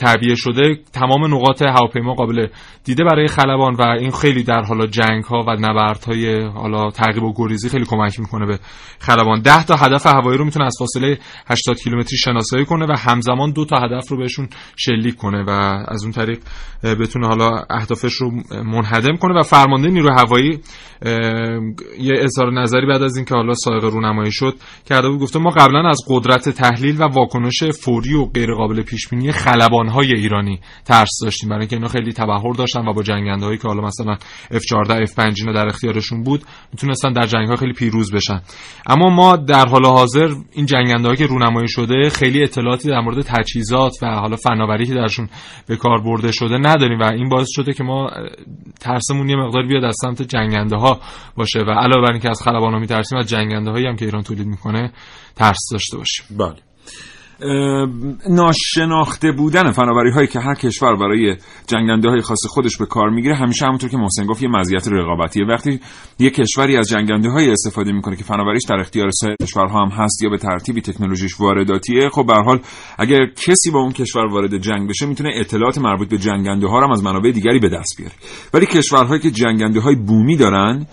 [0.00, 2.46] تعبیه شده تمام نقاط هواپیما قابل
[2.84, 7.32] دیده برای خلبان و این خیلی در حالا جنگ ها و های حالا تعقیب و
[7.36, 8.58] گریزی خیلی کمک می‌کنه به
[8.98, 9.40] خلبان.
[9.40, 13.64] 10 تا هدف هوایی رو می‌تونه از فاصله 80 کیلومتری شناسایی کنه و همزمان دو
[13.64, 15.50] تا هدف رو بهشون شلیک کنه و
[15.88, 16.38] از اون طریق
[16.84, 18.30] بتونه حالا اهدافش رو
[18.64, 20.60] منهدم کنه و فرمانده نیروی هوایی
[22.00, 24.54] یه اظهار نظری بعد از اینکه حالا سایق رونمایی شد
[24.86, 29.08] کرده بود گفته ما قبلا از قدرت تحلیل و واکنش فوری و غیر قابل پیش
[29.08, 29.32] بینی
[29.88, 31.48] های ایرانی ترس داشتیم.
[31.48, 33.02] برای اینکه اینا خیلی تبهر داشتن و با
[33.42, 34.16] هایی که حالا مثلا
[34.52, 38.40] F14 F5 اینا در اختیارشون بود می‌تونستن در جنگ ها خیلی پیروز بشن.
[38.86, 40.66] اما ما در حال حاضر این
[41.04, 45.28] هایی که رونمایی شده خیلی اطلاعاتی در مورد تجهیزات و حالا فناوری که درشون
[45.66, 48.10] به کار برده شده نداریم و این باعث شده که ما
[48.80, 51.00] ترسمون یه مقدار بیاد از سمت جنگنده ها
[51.36, 54.22] باشه و علاوه بر اینکه از خلبان ها میترسیم از جنگنده هایی هم که ایران
[54.22, 54.92] تولید می‌کنه
[55.36, 56.26] ترس داشته باشیم.
[56.38, 56.56] بله.
[58.28, 63.36] ناشناخته بودن فناوری هایی که هر کشور برای جنگنده های خاص خودش به کار می‌گیره
[63.36, 65.46] همیشه همونطور که محسن گفت یه مزیت رقابتیه.
[65.46, 65.80] وقتی
[66.18, 70.22] یه کشوری از جنگنده های استفاده می‌کنه که فناوریش در اختیار سایر کشورها هم هست
[70.22, 72.60] یا به ترتیبی تکنولوژیش وارداتیه خب به حال
[72.98, 76.92] اگر کسی با اون کشور وارد جنگ بشه می‌تونه اطلاعات مربوط به جنگنده ها رو
[76.92, 78.14] از منابع دیگری به دست بیاره.
[78.54, 80.86] ولی کشورهایی که جنگنده های بومی دارن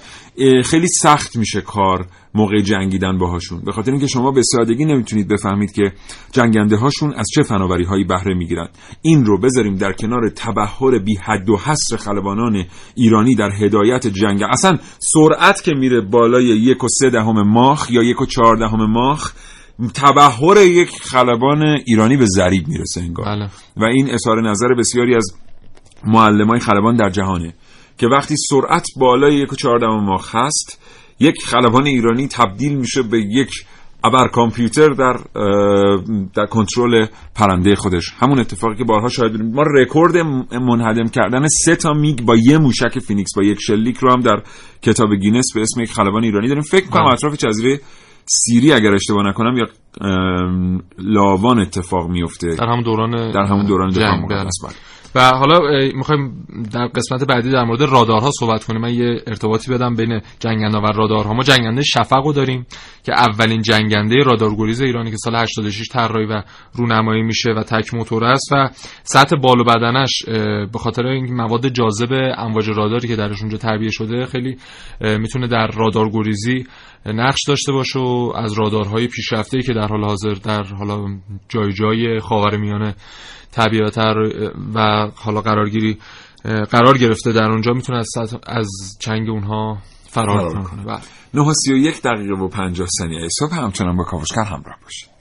[0.65, 3.61] خیلی سخت میشه کار موقع جنگیدن باهاشون.
[3.65, 5.91] به خاطر اینکه شما به سادگی نمی‌تونید بفهمید که
[6.31, 8.67] جنگنده هاشون از چه فناوری هایی بهره می‌گیرن
[9.01, 12.65] این رو بذاریم در کنار تبهر بی حد و حصر خلبانان
[12.95, 14.43] ایرانی در هدایت جنگ.
[14.43, 18.91] اصلا سرعت که میره بالای یک و سه دهم ماخ یا یک و چهار دهم
[18.91, 19.33] ماخ
[19.93, 23.25] تبهر یک خلبان ایرانی به ضریب می‌رسه انگار.
[23.25, 23.49] بله.
[23.77, 25.33] و این اظهار نظر بسیاری از
[26.05, 27.53] معلمای خلبان در جهانه.
[27.99, 30.81] که وقتی سرعت بالای یک و چهار ماخ هست
[31.19, 33.49] یک خلبان ایرانی تبدیل میشه به یک
[34.03, 35.17] ابر کامپیوتر در
[36.33, 38.13] در کنترل پرنده خودش.
[38.19, 39.51] همون اتفاقی که بارها شاهد بودیم.
[39.53, 40.17] ما رکورد
[40.51, 44.43] منهدم کردن سه تا میگ با یه موشک فینیکس با یک شلیک رو هم در
[44.81, 46.63] کتاب گینس به اسم یک خلبان ایرانی داریم.
[46.63, 47.13] فکر کنم بله.
[47.13, 47.79] اطراف جزیره
[48.25, 49.65] سیری اگر اشتباه نکنم یا
[50.97, 54.49] لاوان اتفاق میفته در همون دوران در همون دوران جنگ بله.
[55.15, 55.59] و حالا
[55.95, 58.81] می‌خوایم در قسمت بعدی در مورد رادارها صحبت کنیم.
[58.81, 61.33] من یه ارتباطی بدم بین جنگنده و رادارها.
[61.33, 62.65] ما جنگنده شفق رو داریم
[63.03, 66.43] که اولین جنگنده رادارگریز ایرانی که سال 86 طراحی و
[66.73, 68.69] رونمایی میشه و تک موتور است و
[69.03, 70.23] سطح بال و بدنش
[70.71, 74.57] به خاطر این مواد جاذب امواج راداری که درش اونجا تربیه شده خیلی
[75.01, 76.63] می‌تونه در رادارگریزی
[77.05, 81.05] نقش داشته باشه و از رادارهای پیشرفته که در حال حاضر در حالا
[81.49, 82.95] جای جای خاورمیانه
[83.51, 84.15] طبیعتا
[84.75, 85.97] و حالا قرارگیری
[86.71, 88.67] قرار گرفته در اونجا می‌تونه از, از
[88.99, 89.77] چنگ اونها
[90.09, 90.83] فرار کنه.
[90.83, 90.99] بله.
[91.33, 93.55] 9 31 دقیقه و 50 ثانیه صبح.
[93.55, 95.18] همچنان با کاوشگر همراه باشید.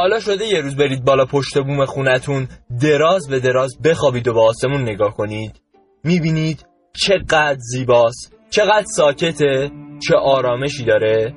[0.00, 2.48] حالا شده یه روز برید بالا پشت بوم خونتون
[2.82, 5.60] دراز به دراز بخوابید و به آسمون نگاه کنید.
[6.04, 9.70] می‌بینید چقدر زیباست چقدر ساکته
[10.08, 11.34] چه آرامشی داره.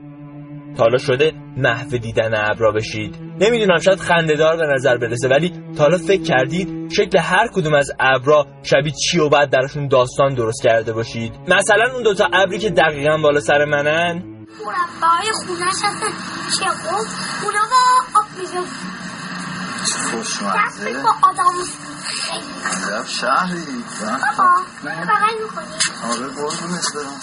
[0.77, 3.15] تا حالا شده محو دیدن ابرا بشید.
[3.41, 7.91] نمی‌دونم شاید خندهدار به نظر برسه ولی تا حالا فکر کردید شکل هر کدوم از
[7.99, 11.33] ابرا شبیه چی و بعد درشون داستان درست کرده باشید.
[11.47, 16.13] مثلا اون دوتا ابری که دقیقا بالا سر منن مربعای خونش هستن
[16.59, 17.05] چیه خب
[17.45, 18.65] اونا با آب میزن
[20.11, 20.93] خوشمزه.
[21.03, 21.43] با آدم.
[22.65, 23.83] عجب شهری.
[24.01, 25.65] بابا بغل می‌کنی
[26.11, 27.19] آره قربونت برم.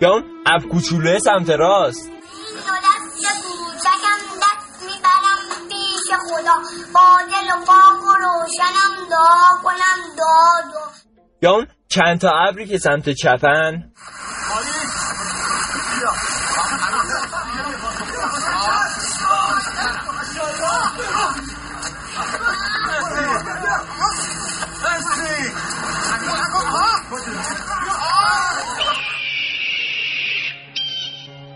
[0.00, 2.10] یا اون اب کوچولوی سمت راست.
[2.10, 6.54] دست کوچکم دست می‌برم پیش خدا.
[6.94, 10.86] با دل و پاک و روشنم دعا کنم دعا
[11.42, 13.92] یا اون چند تا ابری که سمت چپن.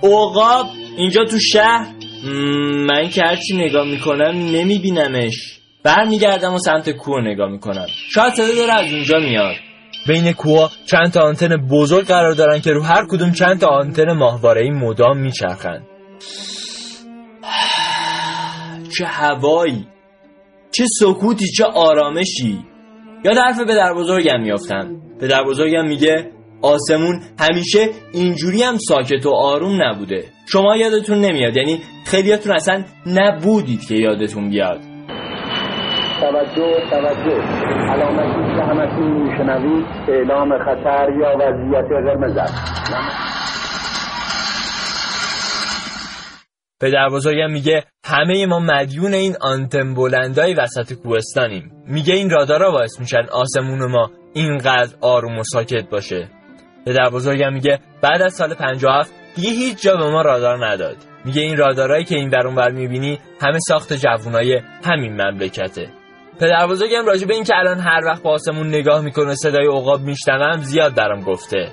[0.01, 1.87] اوقاب اینجا تو شهر؟
[2.87, 5.61] من که هرچی نگاه می‌کنم نمیبینمش.
[5.85, 7.87] برمیگردم و سمت کوه نگاه می‌کنم.
[8.11, 9.55] شاید صدا داره از اونجا میاد.
[10.07, 14.13] بین کوه چند تا آنتن بزرگ قرار دارن که رو هر کدوم چند تا آنتن
[14.13, 15.83] ماهواره‌ای مدام میچرخن.
[18.99, 19.87] چه هوایی.
[20.73, 22.59] چه سکوتی چه آرامشی.
[23.25, 25.03] یاد حرف پدر بزرگم میافتم.
[25.21, 26.31] پدر بزرگم میگه
[26.63, 30.25] آسمون همیشه اینجوری هم ساکت و آروم نبوده.
[30.47, 34.81] شما یادتون نمیاد یعنی خیلیاتون اصلا نبودید که یادتون بیاد.
[36.21, 37.43] توجه توجه.
[37.91, 42.93] علامتی که همتون میشنوید اعلام خطر یا وضعیت قرمز است.
[46.81, 51.73] پدر بزرگم میگه همه ما مدیون این آنتن بلندای وسط کوهستانیم.
[51.87, 56.29] میگه این رادارا باعث میشن آسمون ما اینقدر آروم و ساکت باشه.
[56.87, 60.97] پدر بزرگم میگه بعد از سال 57 دیگه هیچ جا به ما رادار نداد.
[61.25, 65.89] میگه این رادارایی که این برون بر می‌بینی همه ساخت جوونای همین مملکته.
[66.41, 70.01] پدر بزرگم راجع به این که الان هر وقت با آسمون نگاه می‌کنه صدای عقاب
[70.01, 71.73] میشنوم زیاد برام گفته.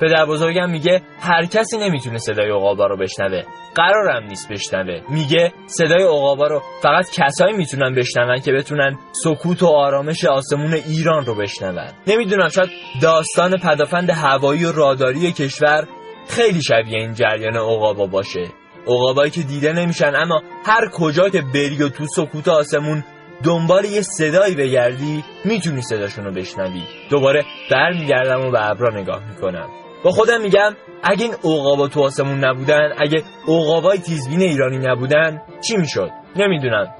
[0.00, 3.42] پدر بزرگم میگه هر کسی نمی‌تونه صدای عقابا رو بشنوه.
[3.74, 5.00] قرارم نیست بشنوه.
[5.10, 11.24] میگه صدای عقابا رو فقط کسایی می‌تونن بشنون که بتونن سکوت و آرامش آسمون ایران
[11.24, 11.88] رو بشنون.
[12.06, 12.70] نمی‌دونم شاید
[13.02, 15.88] داستان پدافند هوایی و راداری کشور
[16.28, 18.48] خیلی شبیه این جریان عقابا باشه.
[18.86, 23.04] عقابایی که دیده نمیشن اما هر کجا که بری و تو سکوت آسمون
[23.44, 26.82] دنبال یه صدایی بگردی می‌تونی صداشون رو بشنوی.
[27.10, 29.68] دوباره برمیگردم و به ابرا نگاه می‌کنم.
[30.04, 35.76] با خودم میگم اگه این اوقابا تو آسمون نبودن اگه اوقابای تیزبین ایرانی نبودن چی
[35.76, 36.94] می‌شد؟ نمی‌دونم.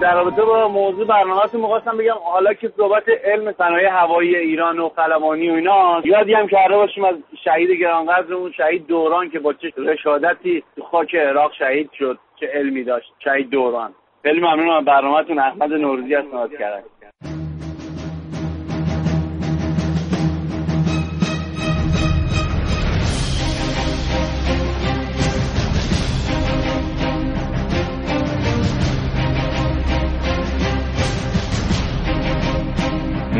[0.00, 4.88] در رابطه با موضوع برنامه‌تون می‌خواستم بگم حالا که صحبت علم صنایع هوایی ایران و
[4.88, 9.72] خلبانی و اینا یادی هم کرده باشیم از شهید گرانقدرمون شهید دوران که با چه
[9.76, 13.12] رشادتی تو خاک عراق شهید شد چه علمی داشت.
[13.24, 13.94] شهید دوران.
[14.22, 14.84] خیلی ممنونم.
[14.84, 16.84] برنامه‌تون احمد نوروزی از نواز کرد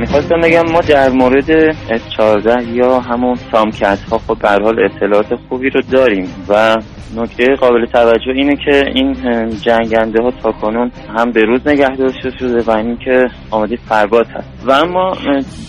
[0.01, 5.71] می‌خواستم بگم ما در مورد S14 یا همون سامکت ها خب به حال اطلاعات خوبی
[5.71, 6.77] رو داریم و
[7.17, 9.15] نکته قابل توجه اینه که این
[9.63, 14.49] جنگنده ها تا کنون هم به روز نگه داشته شده و اینکه آماده پرواز هست.
[14.65, 15.17] و اما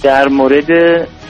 [0.03, 0.69] در مورد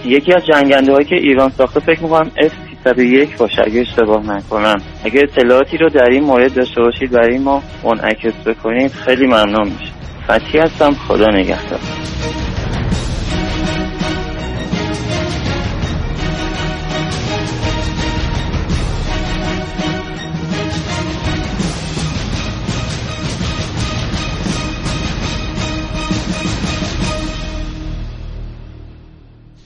[0.06, 4.78] یکی از جنگنده هایی که ایران ساخته فکر می‌کنم F 301 باشه اگه اشتباه نکنم.
[5.04, 9.91] اگه اطلاعاتی رو در این مورد داشته باشید برای ما منعکس بکنید خیلی ممنون میشه
[10.28, 11.80] فتی هستم خدا نگهدار.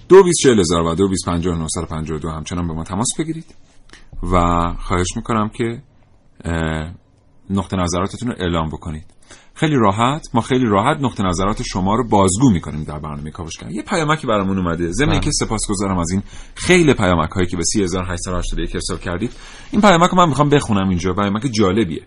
[0.10, 3.56] دو بیس چهل هزار و دو بیس همچنان به ما تماس بگیرید.
[4.32, 4.42] و
[4.80, 5.82] خواهش می‌کنم که
[7.50, 9.06] نقطه نظراتتون رو اعلام بکنید.
[9.54, 13.82] خیلی راحت ما خیلی راحت نقطه نظرات شما رو بازگو می‌کنیم در برنامه کاوشگر یه
[13.82, 14.92] پیامکی برامون اومده.
[14.92, 16.24] ضمن که سپاسگزارم از این
[16.56, 19.32] خیلی پیامک هایی که به 3881 ارسال کردید.
[19.72, 21.14] این پیامک رو من می‌خوام بخونم اینجا.
[21.14, 22.02] پیامک جالبیه.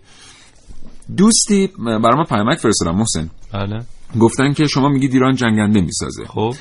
[1.17, 3.29] دوستی برای ما پیامک فرستادن محسن.
[3.53, 3.85] بله.
[4.19, 6.25] گفتن که شما میگید ایران جنگنده می‌سازه.
[6.25, 6.53] خب.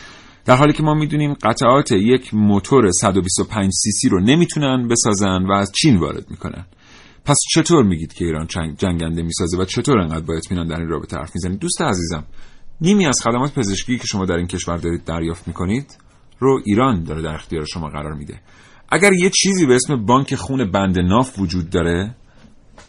[0.48, 5.52] در حالی که ما می‌دونیم قطعات یک موتور 125 سی سی رو نمی‌تونن بسازن و
[5.52, 6.66] از چین وارد می‌کنن.
[7.24, 8.46] پس چطور میگید که ایران
[8.78, 12.24] جنگنده می‌سازه و چطور انقدر با اطمینان در این رابطه حرف می‌زنید؟ دوست عزیزم
[12.80, 15.96] نیمی از خدمات پزشکی که شما در این کشور دارید دریافت می‌کنید
[16.38, 18.40] رو ایران داره در اختیار شما قرار میده.
[18.88, 22.14] اگر یه چیزی به اسم بانک خون بند ناف وجود داره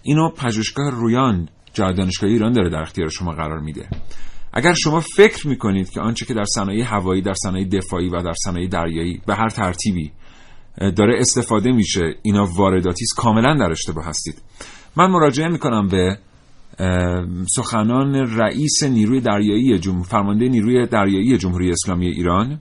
[0.03, 3.89] اینو پژوهشگاه رویان جای دانشگاه ایران داره در اختیار شما قرار میده.
[4.53, 8.33] اگر شما فکر می‌کنید که آنچه که در صنایع هوایی در صنایع دفاعی و در
[8.43, 10.11] صنایع دریایی به هر ترتیبی
[10.95, 14.41] داره استفاده میشه اینا وارداتی است کاملا در اشتباه هستید.
[14.95, 16.17] من مراجعه می‌کنم به
[17.55, 22.59] سخنان رئیس نیروی دریایی جمهور فرمانده نیروی دریایی جمهوری اسلامی ایران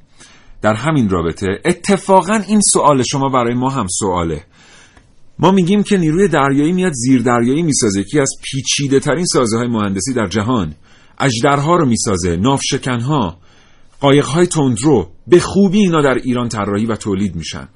[0.63, 1.47] در همین رابطه.
[1.65, 4.45] اتفاقا این سوال شما برای ما هم سواله
[5.39, 9.69] ما میگیم که نیروی دریایی میاد زیر دریایی می‌سازه یکی از پیچیده ترین سازه های
[9.69, 10.75] مهندسی در جهان.
[11.21, 13.39] اجدرها رو می‌سازه نافشکنها.
[14.01, 17.69] قایقهای تندرو به خوبی اینا در ایران طراحی و تولید میشن.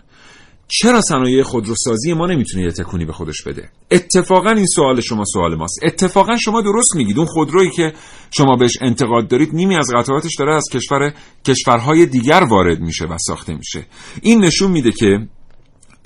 [0.68, 5.54] چرا صنایع خودروسازی ما نمی‌تونه یه تکونی به خودش بده؟ اتفاقا این سوال شما سوال
[5.54, 5.78] ماست.
[5.82, 7.18] اتفاقا شما درست میگید.
[7.18, 7.92] اون خودرویی که
[8.30, 11.14] شما بهش انتقاد دارید نیمی از قطعاتش داره از کشور
[11.46, 13.86] کشورهای دیگر وارد میشه و ساخته میشه.
[14.22, 15.28] این نشون میده که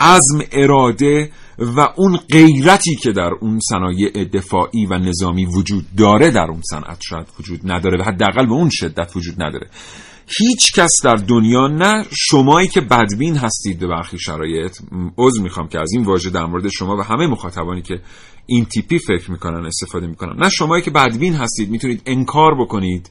[0.00, 6.46] عزم اراده و اون غیرتی که در اون صنایع دفاعی و نظامی وجود داره در
[6.50, 9.70] اون صنعت شاید وجود نداره و حداقل به اون شدت وجود نداره.
[10.38, 14.78] هیچ کس در دنیا نه شمایی که بدبین هستید به برخی شرایط.
[15.18, 18.00] عذر می‌خوام که از این واژه در مورد شما و همه مخاطبانی که
[18.46, 20.42] این تیپی فکر می‌کنن استفاده می‌کنن.
[20.42, 23.10] نه شمایی که بدبین هستید می‌تونید انکار بکنید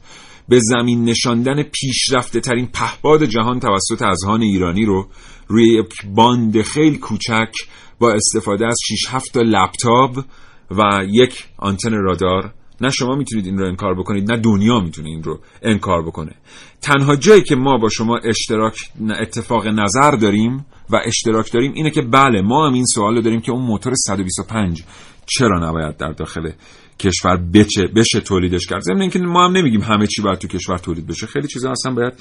[0.49, 5.07] به زمین نشاندن پیشرفته ترین پهباد جهان توسط اذهان ایرانی رو.
[5.47, 7.51] روی یک باند خیلی کوچک
[7.99, 10.25] با استفاده از 6 7 تا لپتاپ
[10.71, 12.53] و یک آنتن رادار.
[12.81, 16.35] نه شما می‌تونید این رو انکار بکنید نه دنیا می‌تونه این رو انکار بکنه.
[16.81, 18.77] تنها جایی که ما با شما اشتراک
[19.19, 23.41] اتفاق نظر داریم و اشتراک داریم اینه که بله ما هم این سوال رو داریم
[23.41, 24.83] که اون موتور 125
[25.25, 26.51] چرا نباید در داخل
[26.99, 28.81] کشور بچه بشه تولیدش کرد.
[28.81, 31.27] ضمن اینکه ما هم نمیگیم همه چی باید تو کشور تولید بشه.
[31.27, 32.13] خیلی چیزا اصلا باید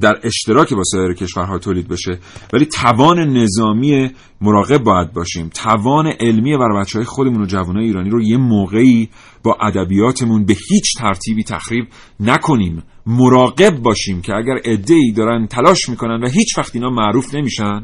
[0.00, 2.18] در اشتراک با سایر کشورها تولید بشه.
[2.52, 4.10] ولی توان نظامی
[4.40, 5.48] مراقب باید باشیم.
[5.48, 9.08] توان علمی برای بچه های خودمون و جوانای ایرانی رو یه موقعی
[9.42, 11.88] با ادبیاتمون به هیچ ترتیبی تخریب
[12.20, 12.82] نکنیم.
[13.06, 17.82] مراقب باشیم که اگر ای دارن تلاش می‌کنن و هیچ وقت اینا معروف نمیشن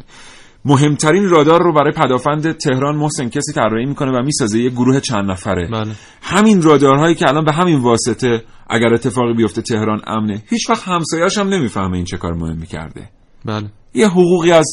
[0.64, 5.30] مهمترین رادار رو برای پدافند تهران محسن کسی طراحی می‌کنه و می‌سازه یه گروه چند
[5.30, 5.68] نفره.
[5.72, 5.92] بله.
[6.22, 11.38] همین رادارهایی که الان به همین واسطه اگر اتفاقی بیفته تهران امنه هیچ وقت همسایه‌اش
[11.38, 13.09] هم نمی‌فهمه این چه کار مهمی کرده
[13.44, 13.70] بله.
[13.94, 14.66] یه حقوقی از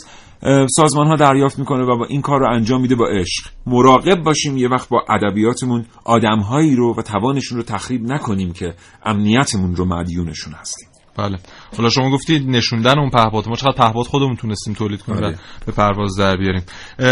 [0.69, 3.49] سازمان ها دریافت می‌کنه و با این کار رو انجام میده با عشق.
[3.65, 8.73] مراقب باشیم یه وقت با ادبیاتمون آدمهایی رو و توانشون رو تخریب نکنیم که
[9.05, 10.89] امنیتمون رو مدیونشون هستیم.
[11.17, 11.37] بله.
[11.77, 15.31] حالا شما گفتید نشوندن اون پهپاد ما چقدر پهپاد خودمون تونستیم تولید کنیم و
[15.65, 16.63] به پرواز در بیاریم.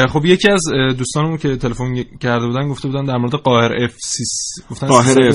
[0.09, 0.61] خب یکی از
[0.97, 3.91] دوستانمون که تلفن کرده بودن گفته بودن در مورد قاهر F
[4.71, 5.33] گفتن قاهر F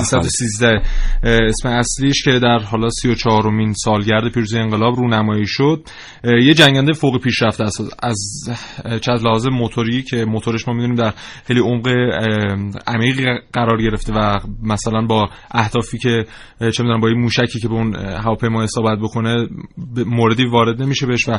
[0.00, 0.82] 313
[1.22, 5.82] اسم اصلیش که در حالا 34 مین سالگرد پیروزی انقلاب رونمایی شد.
[6.24, 7.80] یه جنگنده فوق پیشرفته است.
[8.02, 8.48] از
[9.00, 11.12] چند لحاظ موتوری که موتورش ما می‌دونیم در
[11.46, 11.88] خیلی عمق
[12.86, 13.20] عمیق
[13.52, 16.24] قرار گرفته و مثلا با اهدافی که
[16.58, 17.96] چه می‌دونم با این موشکی که به اون
[18.42, 19.48] اون هواپیما اصابت بکنه
[20.06, 21.38] موردی وارد نمیشه بهش و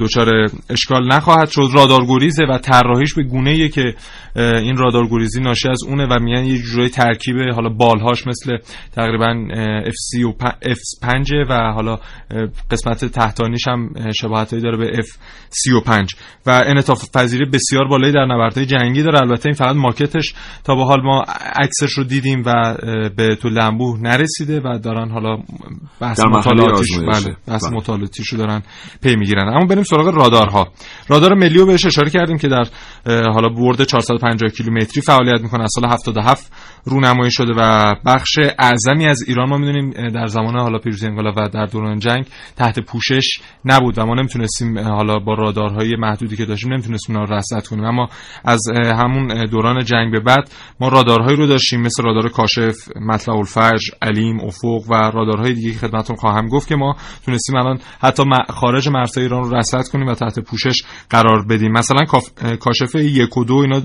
[0.00, 0.28] دچار
[0.70, 1.68] اشکال نخواهد شد.
[1.74, 3.94] رادارگریزه و طراحیش به گونه که
[4.36, 8.56] این رادارگریزی ناشی از اونه و میان یه جورای ترکیب حالا بالهاش مثل
[8.92, 9.34] تقریبا
[10.64, 11.98] F5 و حالا
[12.70, 16.14] قسمت تحتانیش هم شباهتایی داره به F35
[16.46, 19.20] و انعطاف پذیری بسیار بالایی در نبردهای جنگی داره.
[19.20, 21.24] البته این فقط ماکتش تا به حال ما
[21.56, 22.76] عکسش رو دیدیم و
[23.16, 25.36] به تو لنبوه نرسیده و دارن حالا
[26.02, 27.76] بحث مطالعاتیش بله بحث بله.
[27.76, 28.62] مطالعاتیش رو دارن
[29.02, 29.48] پی می‌گیرن.
[29.48, 30.68] اما بریم سراغ رادارها.
[31.08, 32.64] رادار ملی رو بهش اشاره کردیم که در
[33.06, 35.62] حالا برد 450 کیلومتری فعالیت می‌کنه.
[35.62, 36.52] از سال 77
[36.84, 41.48] رونمایی شده و بخش اعظمی از ایران ما می‌دونیم در زمان حالا پیروزی انقلاب و
[41.48, 42.26] در دوران جنگ
[42.56, 47.38] تحت پوشش نبود و ما نمی‌تونستیم حالا با رادارهای محدودی که داشتیم نمی‌تونستیم اونها رو
[47.38, 47.84] رصد کنیم.
[47.84, 48.08] اما
[48.44, 50.50] از همون دوران جنگ به بعد
[50.80, 55.91] ما رادارهایی رو داشتیم مثل رادار کاشف مطلع الفجر علیم افق و رادارهای دیگه که
[55.92, 60.14] خدمتتون خواهم گفت که ما تونستیم الان حتی خارج مرزهای ایران رو رصد کنیم و
[60.14, 61.72] تحت پوشش قرار بدیم.
[61.72, 62.04] مثلا
[62.60, 63.82] کاشف یک و دو اینا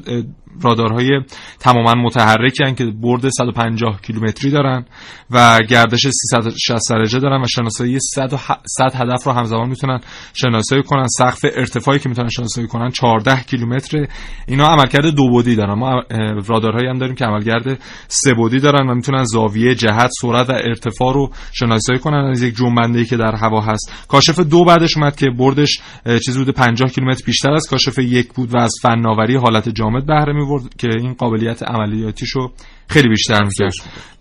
[0.61, 1.21] رادارهای
[1.59, 4.85] تماما متحرکی که برد 150 کیلومتری دارن
[5.31, 9.99] و گردش 360 درجه دارن و شناسایی 100 هدف رو همزمان می‌تونن
[10.33, 11.07] شناسایی کنن.
[11.07, 14.07] سقف ارتفاعی که می‌تونن شناسایی کنن 14 کیلومتر
[14.47, 15.73] اینا عملکرد دو بعدی دارن.
[15.73, 16.03] ما
[16.47, 21.13] رادارهایی هم داریم که عملکرد سه بعدی دارن و می‌تونن زاویه جهت سرعت و ارتفاع
[21.13, 22.29] رو شناسایی کنن.
[22.31, 23.93] از یک جنبنده که در هوا هست.
[24.07, 25.79] کاشف دو بعدش اومد که بردش
[26.25, 30.33] چیزی بود 50 کیلومتر بیشتر از کاشف یک بود و از فناوری حالت جامد بهره
[30.47, 32.51] می‌برد که این قابلیت عملیاتیشو
[32.89, 33.73] خیلی بیشتر می‌کرد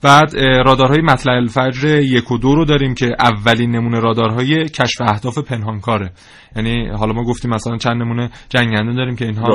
[0.03, 0.37] بعد
[0.67, 6.13] رادارهای مطلع الفجر یک و دو رو داریم که اولین نمونه رادارهای کشف اهداف پنهانکاره.
[6.57, 9.49] یعنی حالا ما گفتیم مثلا چند نمونه جنگنده داریم که اینها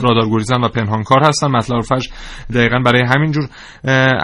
[0.00, 0.60] رادار گریزن.
[0.64, 1.46] و پنهانکار هستن.
[1.46, 2.10] مطلع الفجر
[2.54, 3.48] دقیقا برای همین جور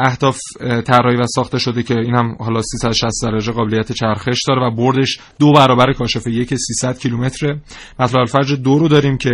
[0.04, 0.38] اهداف
[0.84, 5.18] طراحی و ساخته شده که این هم حالا 360 درجه قابلیت چرخش داره و بردش
[5.38, 7.56] دو برابر کاشف یک 300 کیلومتر
[7.98, 9.30] مطلع الفجر دو رو داریم که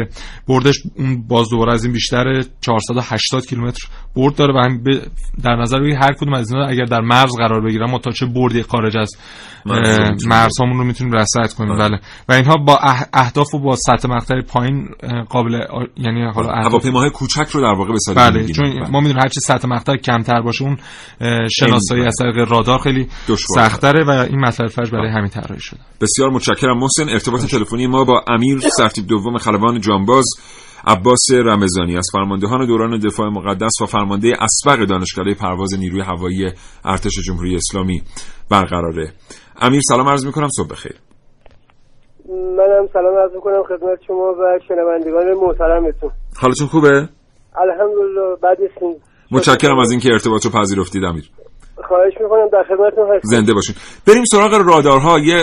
[0.49, 4.80] بردش اون باز دوباره از این بیشتر 480 کیلومتر برد داره و هم
[5.43, 8.27] در نظر بگیر هر کدوم از اینا اگر در مرز قرار بگیرن ما تا چه
[8.27, 9.11] بردی خارج از
[10.27, 11.77] مرزامون رو می‌تونیم رصد کنیم.
[11.77, 11.89] بله.
[11.89, 12.01] بله.
[12.29, 12.79] و اینها با
[13.13, 14.89] اهداف و با سطح مقطع پایین
[15.29, 15.61] قابل
[15.97, 18.91] یعنی حالا هواپیماهای کوچک رو در واقع به بله چون بله.
[18.91, 20.77] ما می‌دونیم هر چه سطح مقطع کمتر باشه اون
[21.51, 23.09] شناسایی از طریق رادار خیلی
[23.55, 25.81] سختره و این مسئله فرج برای همین طراحی شده.
[26.01, 27.09] بسیار متشکرم محسن.
[27.09, 30.27] ارتباط تلفنی ما با امیر سرتیپ دوم خلبان جانباز.
[30.87, 36.51] عباس رمضانی از فرماندهان دوران دفاع مقدس و فرمانده اسبق دانشکده پرواز نیروی هوایی
[36.85, 38.03] ارتش جمهوری اسلامی
[38.51, 39.13] برقراره
[39.61, 40.95] امیر سلام عرض می‌کنم صبح بخیر.
[42.29, 46.11] منم سلام عرض می‌کنم خدمت شما و شنوندگان محترمتون.
[46.37, 47.09] حالتون خوبه؟
[47.57, 48.59] الحمدلله بعد
[49.33, 51.31] متشکرم از اینکه ارتباط رو پذیرفتید امیر.
[51.89, 53.29] خواهش می‌کنم در خدمتتون هستم.
[53.37, 53.75] زنده باشین.
[54.07, 55.19] بریم سراغ رادارها.
[55.19, 55.43] یه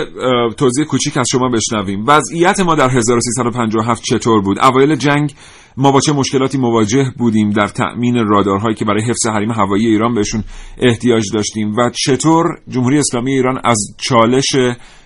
[0.56, 2.04] توضیح کوچیک از شما بشنویم.
[2.06, 5.34] وضعیت ما در 1357 چطور بود؟ اوایل جنگ
[5.76, 10.14] ما با چه مشکلاتی مواجه بودیم در تأمین رادارهایی که برای حفظ حریم هوایی ایران
[10.14, 10.44] بهشون
[10.78, 14.56] احتیاج داشتیم و چطور جمهوری اسلامی ایران از چالش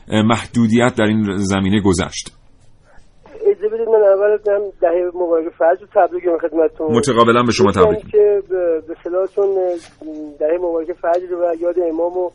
[0.09, 2.42] محدودیت در این زمینه گذشت؟
[3.93, 4.39] من اول
[4.81, 8.43] دهه مبارک فرج رو تبریک بگم خدمتتون متقابلا به شما تبریک که
[8.89, 9.49] به صلاح چون
[10.39, 12.33] دهه مبارک فجر و یاد امام رو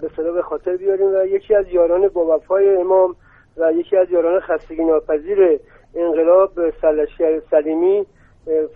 [0.00, 3.14] به صلاح به خاطر بیاریم و یکی از یاران با وفای امام
[3.56, 5.60] و یکی از یاران خستگی ناپذیر
[5.94, 6.50] انقلاب
[6.82, 8.06] سلشگر سلیمی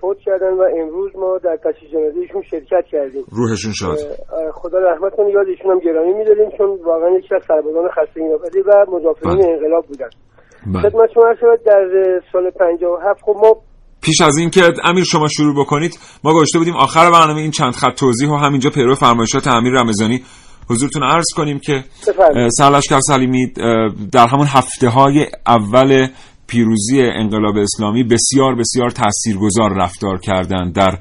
[0.01, 3.99] فوت کردن و امروز ما در تشییع جنازه شرکت کردیم روحشون شاد
[4.53, 8.69] خدا رحمت کنه یاد ایشون هم گرامی میداریم چون واقعا یکی از سربازان خستگی ناپذیر
[8.69, 9.47] و مدافعین بله.
[9.47, 10.09] انقلاب بودن.
[10.65, 13.57] خدمت شما شد در سال 57 خب ما
[14.03, 17.73] پیش از این که امیر شما شروع بکنید ما گذاشته بودیم آخر برنامه این چند
[17.73, 20.23] خط توضیح و همینجا پیرو فرمایشات امیر رمضانی.
[20.71, 21.85] حضورتون عرض کنیم که
[22.51, 23.53] سرلشکر سلیمی
[24.13, 26.07] در همون هفته های اول
[26.47, 30.99] پیروزی انقلاب اسلامی بسیار بسیار تاثیرگذار رفتار کردند در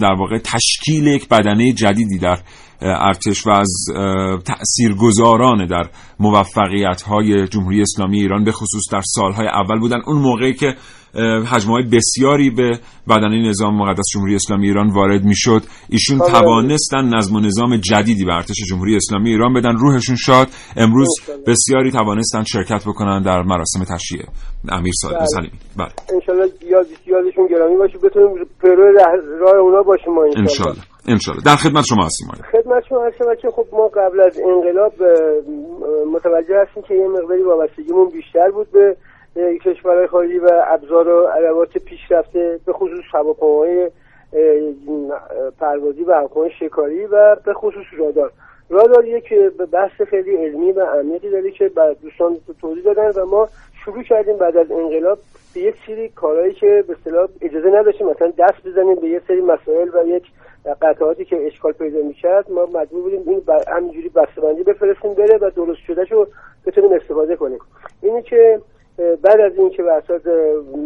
[0.00, 2.38] در واقع تشکیل یک بدنه جدیدی در
[2.84, 3.84] ارتش و از
[4.44, 5.88] تاثیرگذاران در
[6.20, 9.98] موفقیت های جمهوری اسلامی ایران به خصوص در سالهای اول بودن.
[10.06, 10.74] اون موقعی که
[11.52, 12.78] حجمهای بسیاری به
[13.08, 15.62] بدنه نظام مقدس جمهوری اسلامی ایران وارد می‌شد.
[15.88, 16.30] ایشون بله.
[16.30, 19.76] توانستن نظم و نظام جدیدی به ارتش جمهوری اسلامی ایران بدن.
[19.76, 20.48] روحشون شاد.
[20.76, 21.08] امروز
[21.46, 24.22] بسیاری توانستن شرکت بکنن در مراسم تشییع.
[24.68, 25.26] امیر صادق بله.
[25.26, 25.88] سلیمی بله.
[26.14, 27.98] انشالله یاد یادشون گرامی باشه.
[27.98, 28.28] بتونیم
[28.62, 28.92] پرو
[29.40, 30.93] راه اونا باشیم ما انشالله.
[31.08, 34.92] انشالله در خدمت شما هستیم خدمت شما هستیم که خب ما قبل از انقلاب
[36.12, 38.96] متوجه هستیم که یه مقداری وابستگیمون بیشتر بود به
[39.64, 43.90] کشورهای خارجی و ابزار و ادوات پیشرفته به خصوص هواپیماهای
[45.60, 48.32] پروازی و هواپیمای شکاری و به خصوص رادار.
[48.70, 49.34] رادار یک
[49.72, 51.70] بحث خیلی علمی و عمیقی داره که
[52.02, 53.48] دوستان توضیح دادن و ما
[53.84, 55.18] شروع کردیم بعد از انقلاب
[55.54, 59.40] به یک سری کارهایی که به اصطلاح اجازه نداشتیم مثلا دست بزنیم به یک سری
[59.40, 60.24] مسائل و یک
[60.82, 65.80] قطعاتی که اشکال پیدا می‌کرد ما مجبور بودیم این همینجوری بسته‌بندی بفرستیم بره و درست
[65.86, 66.26] شده رو
[66.66, 67.58] بتونیم استفاده کنیم.
[68.02, 68.60] اینی که
[69.22, 70.26] بعد از اینکه بساط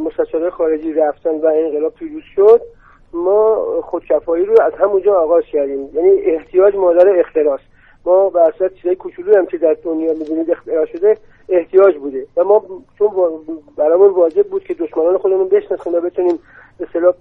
[0.04, 2.60] مستشاره خارجی رفتن و انقلاب پیروز شد
[3.12, 5.90] ما خودکفایی رو از همونجا آغاز کردیم.
[5.94, 7.60] یعنی احتیاج مادر اختراس.
[8.06, 11.16] ما به اساس چیزای کوچولو هم که در دنیا می‌بینید اختراع شده
[11.48, 12.26] احتیاج بوده.
[12.36, 12.64] و ما
[12.98, 13.08] چون
[13.76, 16.38] برامون واجب بود که دشمنان خودمون بشناسیم و بتونیم
[16.78, 17.14] به اصطلاح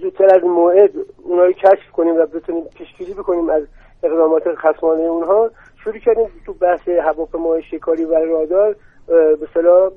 [0.00, 0.90] زودتر از موعد
[1.22, 3.62] اونها رو کشف کنیم و بتونیم پیشگیری بکنیم از
[4.02, 5.50] اقدامات خصمانه اونها
[5.84, 8.76] شروع کردیم تو بحث هواپیمای شکاری و رادار
[9.06, 9.90] به صلاح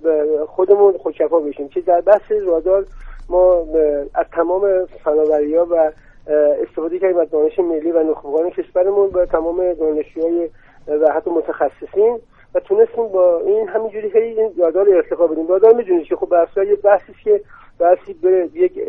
[0.45, 1.67] خودمون خودکفا بشیم.
[1.67, 2.85] که در بحث رادار
[3.29, 3.65] ما
[4.15, 5.91] از تمام فناوری ها و
[6.61, 10.49] استفاده کردیم از دانش ملی و نخبگان کشورمون و تمام دانشجوهای
[10.87, 12.19] و حتی متخصصین
[12.55, 15.47] و تونستیم با این همینجوری خیلی این رادار ارتقا بدیم.
[15.47, 17.41] رادار می‌دونید که خب به یه بحثی که
[17.79, 18.79] بحثی به یک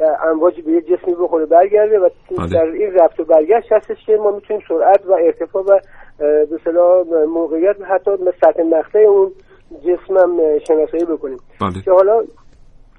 [0.00, 2.48] امواجی به یک جسمی بخوره برگرده و بله.
[2.48, 5.78] در این رفت و برگشت هستش که ما می‌تونیم سرعت و ارتفاع و
[6.18, 9.32] به صلاح موقعیت حتی سطح مقطع اون
[9.80, 11.82] جسم هم شناسایی بکنیم بله.
[11.84, 12.24] که حالا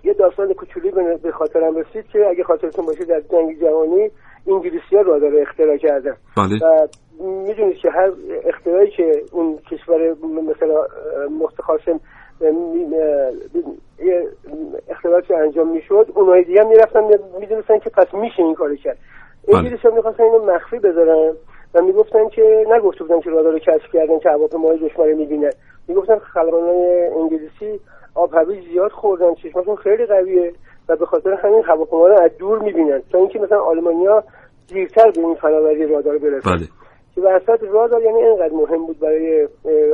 [0.04, 0.92] یه داستان کوچولی
[1.24, 4.10] به خاطرم رسید که اگه خاطرتون باشه در جنگ جهانی
[4.48, 6.58] انگلیسی ها رادار اختراع کردن بله.
[6.62, 6.88] و
[7.20, 8.12] می‌دونید که هر
[8.46, 10.88] اختراعی که اون کشور مثلا
[11.42, 11.82] مختخاص
[14.90, 17.04] اختلاف انجام می‌شد اونهای دیگه هم می‌رفتن
[17.40, 18.98] می‌دونستن که پس میشه این کاری کرد.
[19.48, 21.34] انگلیسی ها می‌خواستن اینو مخفی بذارن
[21.74, 25.52] و می‌گفتن که نگفته بودن که رادار رو کشف کردن که هواپیمای دشمن رو می‌بینن.
[25.88, 27.80] می‌گفتن خلبانای انگلیسی
[28.16, 28.32] آب
[28.72, 30.54] زیاد خوردن چشمشون خیلی قویه
[30.90, 33.02] و به خاطر همین هواپیما رو از دور می‌بینن.
[33.12, 34.24] تا اینکه مثلا آلمانیا
[34.68, 36.68] دیرتر به این فناوری رادار برسن بله.
[37.18, 39.48] که به رادار یعنی اینقدر مهم بود برای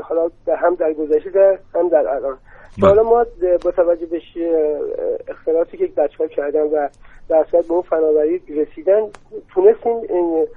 [0.03, 2.37] حالا هم در گذشته هم در الان.
[2.81, 3.25] حالا ما
[3.65, 4.21] با توجه به
[5.27, 6.89] اختلافی که بچه کردن و
[7.29, 9.01] در به اون فناوری رسیدن
[9.53, 10.47] تونستیم این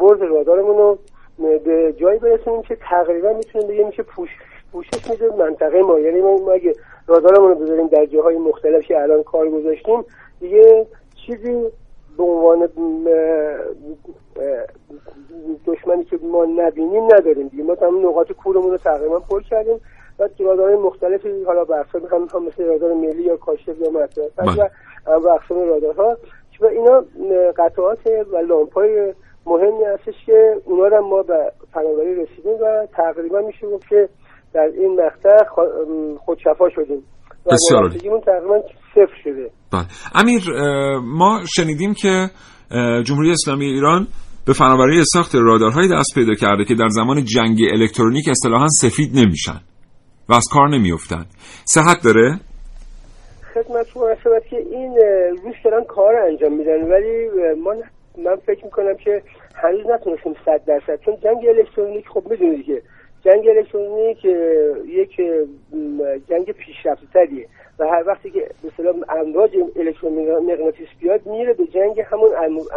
[0.00, 0.98] برد رادارمون رو
[1.38, 4.28] به جایی برسونیم که تقریبا می‌تونیم بگیم میشه پوش
[4.72, 6.74] پوشش میده منطقه ما یعنی ما اگه
[7.06, 10.04] رادارمون رو بذاریم در جاهای مختلف که الان کار گذاشتیم
[10.40, 10.86] دیگه
[11.26, 11.66] چیزی
[12.16, 12.68] به عنوان
[15.66, 17.62] دشمنی که ما نبینیم نداریم دیگه.
[17.62, 19.80] ما تمام نقاط کورمون رو تقریبا پر کردیم
[20.18, 24.70] و رادارهای مختلفی حالا به هم هم مثل رادار ملی یا کاشف یا مطرح بله.
[25.06, 26.16] و اقسام رادارها.
[26.60, 27.04] و اینا
[27.56, 27.98] قطعات
[28.32, 29.14] و لامپای
[29.46, 34.08] مهمی هستش که اونا رو ما به فناوری رسیدیم و تقریبا میشه گفت که
[34.52, 35.44] در این مقطع
[36.16, 37.04] خودشفا شدیم.
[37.46, 37.88] بسیار
[38.26, 38.60] تقریبا
[38.94, 39.50] صفر شده.
[39.72, 39.86] بله.
[40.14, 40.42] امیر
[41.04, 42.30] ما شنیدیم که
[43.04, 44.06] جمهوری اسلامی ایران
[44.46, 49.60] به فناوری ساخت رادارهایی دست پیدا کرده که در زمان جنگ الکترونیک اصطلاحا سفید نمیشن
[50.28, 51.26] و از کار نمیافتن
[51.64, 52.40] صحت داره؟
[53.54, 53.86] خدمت
[54.24, 54.96] شما که این
[55.44, 57.28] روش دارن کار انجام میدن ولی
[57.64, 57.74] ما
[58.24, 59.22] من فکر می‌کنم که
[59.54, 62.82] هنوز نتونستیم صد درصد چون جنگ الکترونیک خب می‌دونید که
[63.24, 64.24] جنگ الکترونیک
[64.86, 65.16] یک
[66.28, 67.48] جنگ پیشرفته تریه
[67.78, 72.30] و هر وقتی که سلام امواج الکترومغناطیس بیاد میره به جنگ همون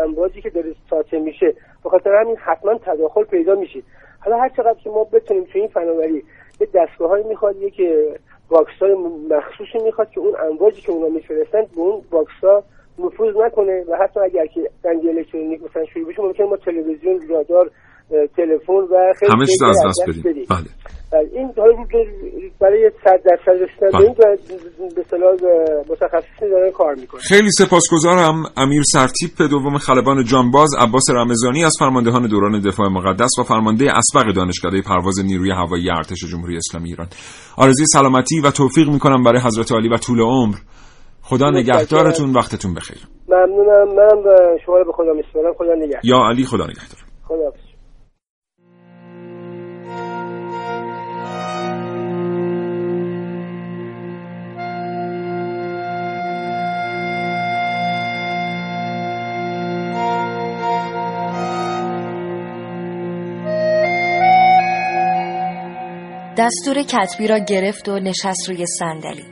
[0.04, 1.54] امواجی که داره ساطع میشه.
[1.84, 3.82] به خاطر همین حتما تداخل پیدا میشه.
[4.20, 6.24] حالا هر چقدر که ما بتونیم تو این فناوری
[6.60, 7.82] یه دستگاه می‌خواد یک
[8.50, 8.94] box های
[9.30, 12.64] مخصوصی می‌خواد که اون امواجی که اونا میفرستن به اون box ها
[13.00, 17.72] نفوذ نکنه و حتی اگر که جنگ الکترونیک مثلا شروع بشه ممکنه ما تلویزیون رادار
[18.10, 20.24] تلفن و خیلی همه چیز از دست بدیم.
[20.50, 20.66] بله.
[21.34, 21.52] این
[22.62, 24.14] برای صد درصد رسیدن به این
[24.96, 25.34] به اصطلاح
[25.90, 27.22] متخصصی دارن کار می‌کنه.
[27.22, 33.44] خیلی سپاسگزارم امیر سرتیپ دوم خلبان جانباز عباس رمضانی از فرماندهان دوران دفاع مقدس و
[33.44, 37.08] فرمانده اسبق دانشکده پرواز نیروی هوایی ارتش جمهوری اسلامی ایران.
[37.58, 40.56] آرزوی سلامتی و توفیق می‌کنم برای حضرت علی و طول عمر.
[41.22, 42.98] خدا نگهدارتون وقتتون بخیر.
[43.30, 43.88] ممنونم.
[43.96, 45.54] من شما رو به خدا میسپارم.
[45.54, 46.02] خدا نگهدار.
[46.04, 47.00] یا علی خدا نگهدار.
[47.24, 47.52] خدا
[66.38, 69.26] دستور کتبی را گرفت و نشست روی صندلی.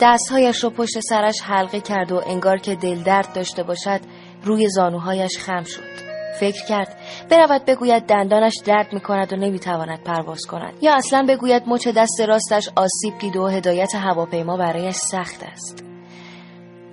[0.00, 4.00] دستهایش را پشت سرش حلقه کرد و انگار که دل درد داشته باشد
[4.42, 6.10] روی زانوهایش خم شد.
[6.40, 6.96] فکر کرد
[7.30, 10.74] برود بگوید دندانش درد می کند و نمی‌تواند پرواز کند.
[10.82, 15.84] یا اصلا بگوید مچ دست راستش آسیب دیده و هدایت هواپیما برایش سخت است.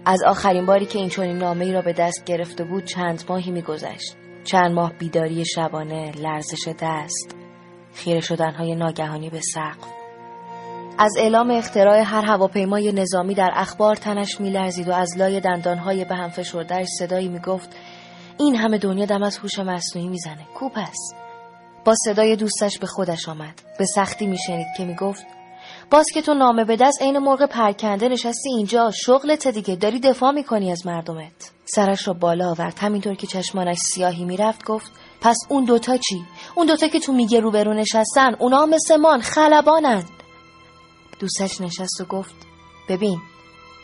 [0.06, 3.52] از آخرین باری که این چنین نامه ای را به دست گرفته بود چند ماهی
[3.52, 4.16] میگذشت.
[4.44, 7.37] چند ماه بیداری شبانه لرزش دست.
[7.98, 9.88] خیره شدنهای ناگهانی به سقف.
[10.98, 16.16] از اعلام اختراع هر هواپیمای نظامی در اخبار تنش میلرزید و از لای دندانهای به
[16.16, 17.70] هم فشردهش صدایی می‌گفت
[18.40, 20.48] این همه دنیا دم از هوش مصنوعی می‌زنه.
[20.56, 21.16] کوپ است
[21.86, 23.62] با صدای دوستش به خودش آمد.
[23.80, 25.26] به سختی میشنید که می‌گفت
[25.92, 30.32] باز که تو نامه به دست عین مرغ پرکنده نشستی اینجا شغلت دیگه داری دفاع
[30.32, 31.52] می‌کنی از مردمت.
[31.66, 32.80] سرش را بالا آورد.
[32.80, 34.92] همینطور که چشمانش سیاهی می‌رفت گفت
[35.22, 36.26] پس اون دوتا چی؟
[36.58, 40.04] اون دوتا که تو میگه روبرو نشستن اونا مثل من خلبانن
[41.20, 42.36] دوستش نشست و گفت
[42.90, 43.20] ببین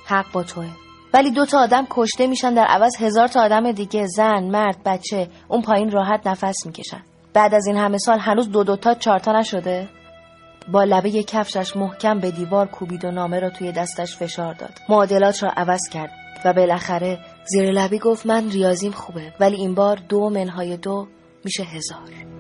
[0.06, 0.70] حق با توه.
[1.14, 5.30] ولی دو تا آدم کشته میشن در عوض هزار تا آدم دیگه زن مرد بچه
[5.48, 7.04] اون پایین راحت نفس می‌کشن.
[7.34, 9.90] بعد از این همه سال هنوز دو دوتا چارتا نشده؟
[10.72, 14.74] با لبه کفشش محکم به دیوار کوبید و نامه را توی دستش فشار داد.
[14.90, 16.12] معادلات را عوض کرد
[16.46, 21.08] و بالاخره زیر لبی گفت من ریاضیم خوبه ولی این بار دو منهای دو
[21.46, 22.33] میشه هزار.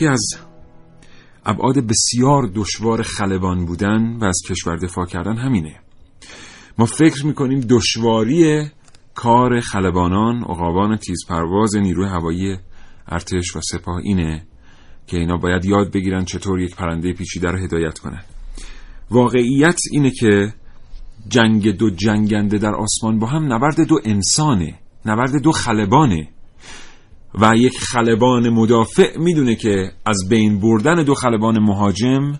[0.00, 0.30] یکی از
[1.46, 5.80] ابعاد بسیار دشوار خلبان بودن و از کشور دفاع کردن همینه.
[6.78, 8.70] ما فکر می‌کنیم دشواری
[9.14, 12.56] کار خلبانان عقابان تیزپرواز نیروی هوایی
[13.08, 14.46] ارتش و سپاه اینه
[15.06, 18.22] که اینا باید یاد بگیرن چطور یک پرنده پیچیده رو هدایت کنن.
[19.10, 20.54] واقعیت اینه که
[21.28, 26.28] جنگ دو جنگنده در آسمان با هم نبرد دو انسانه نبرد دو خلبانه.
[27.34, 32.38] و یک خلبان مدافع می‌دونه که از بین بردن دو خلبان مهاجم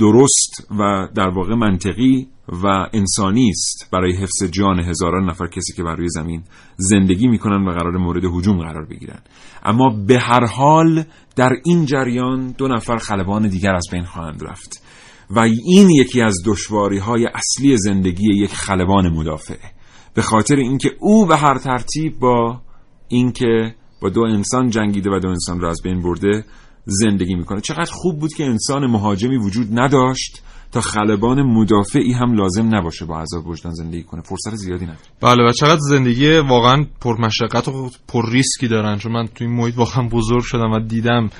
[0.00, 3.90] درست و در واقع منطقی و انسانی است.
[3.92, 6.42] برای حفظ جان هزاران نفر کسی که بر روی زمین
[6.76, 9.20] زندگی می‌کنن و قرار مورد هجوم قرار بگیرن.
[9.64, 11.04] اما به هر حال
[11.36, 14.82] در این جریان دو نفر خلبان دیگر از بین خواهند رفت
[15.30, 19.70] و این یکی از دشواری های اصلی زندگی یک خلبان مدافعه
[20.14, 22.60] به خاطر اینکه او به هر ترتیب با
[23.08, 26.44] اینکه با دو انسان جنگیده و دو انسان را از بین برده
[26.84, 27.60] زندگی می‌کنه.
[27.60, 30.42] چقدر خوب بود که انسان مهاجمی وجود نداشت
[30.72, 34.22] تا خلبان مدافعی هم لازم نباشه با عذاب وجدان زندگی کنه.
[34.22, 35.00] فرصت زیادی نداره.
[35.20, 38.98] بله و چقدر زندگی واقعا پرمشقت و پر ریسکی دارن.
[38.98, 41.30] چون من توی این محیط واقعا بزرگ شدم و دیدم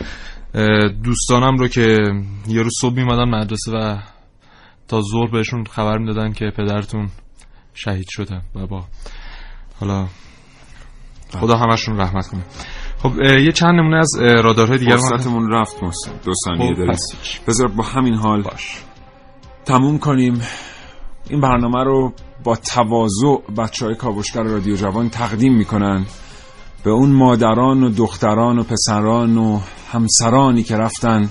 [1.04, 1.98] دوستانم رو که
[2.48, 3.98] یه روز صبح میمدن مدرسه و
[4.88, 7.08] تا ظهر بهشون خبر می‌دادن که پدرتون
[7.74, 8.84] شهید شده و با
[9.80, 10.08] حالا
[11.32, 12.42] خدا همشون رحمت کنه.
[12.98, 16.96] خب یه چند نمونه از رادارهای دیگر فرصتمون رفت محسن دو ثانیه خب داریم.
[17.48, 18.82] بذار با همین حال باش.
[19.64, 20.40] تموم کنیم.
[21.30, 22.12] این برنامه رو
[22.44, 26.06] با تواضع بچه های کاوشگر رادیو جوان تقدیم می‌کنن
[26.84, 29.60] به اون مادران و دختران و پسران و
[29.92, 31.30] همسرانی که رفتن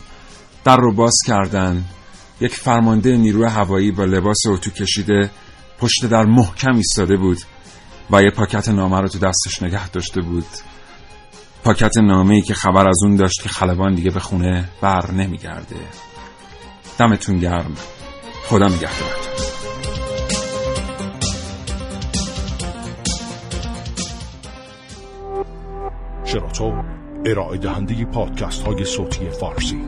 [0.64, 1.84] در رو باز کردن.
[2.42, 5.32] یک فرمانده نیروی هوایی با لباس اتو کشیده
[5.80, 7.38] پشت در محکم ایستاده بود.
[8.12, 10.46] و یه پاکت نامه رو تو دستش نگه داشته بود.
[11.64, 15.76] پاکت نامه ای که خبر از اون داشت که خلبان دیگه به خونه بر نمیگرده.
[16.98, 17.76] دمتون گرم.
[18.48, 19.36] خدا نگهدارتون.
[26.26, 26.84] شراطو
[27.26, 29.82] ارائه دهنده پادکست های صوتی فارسی.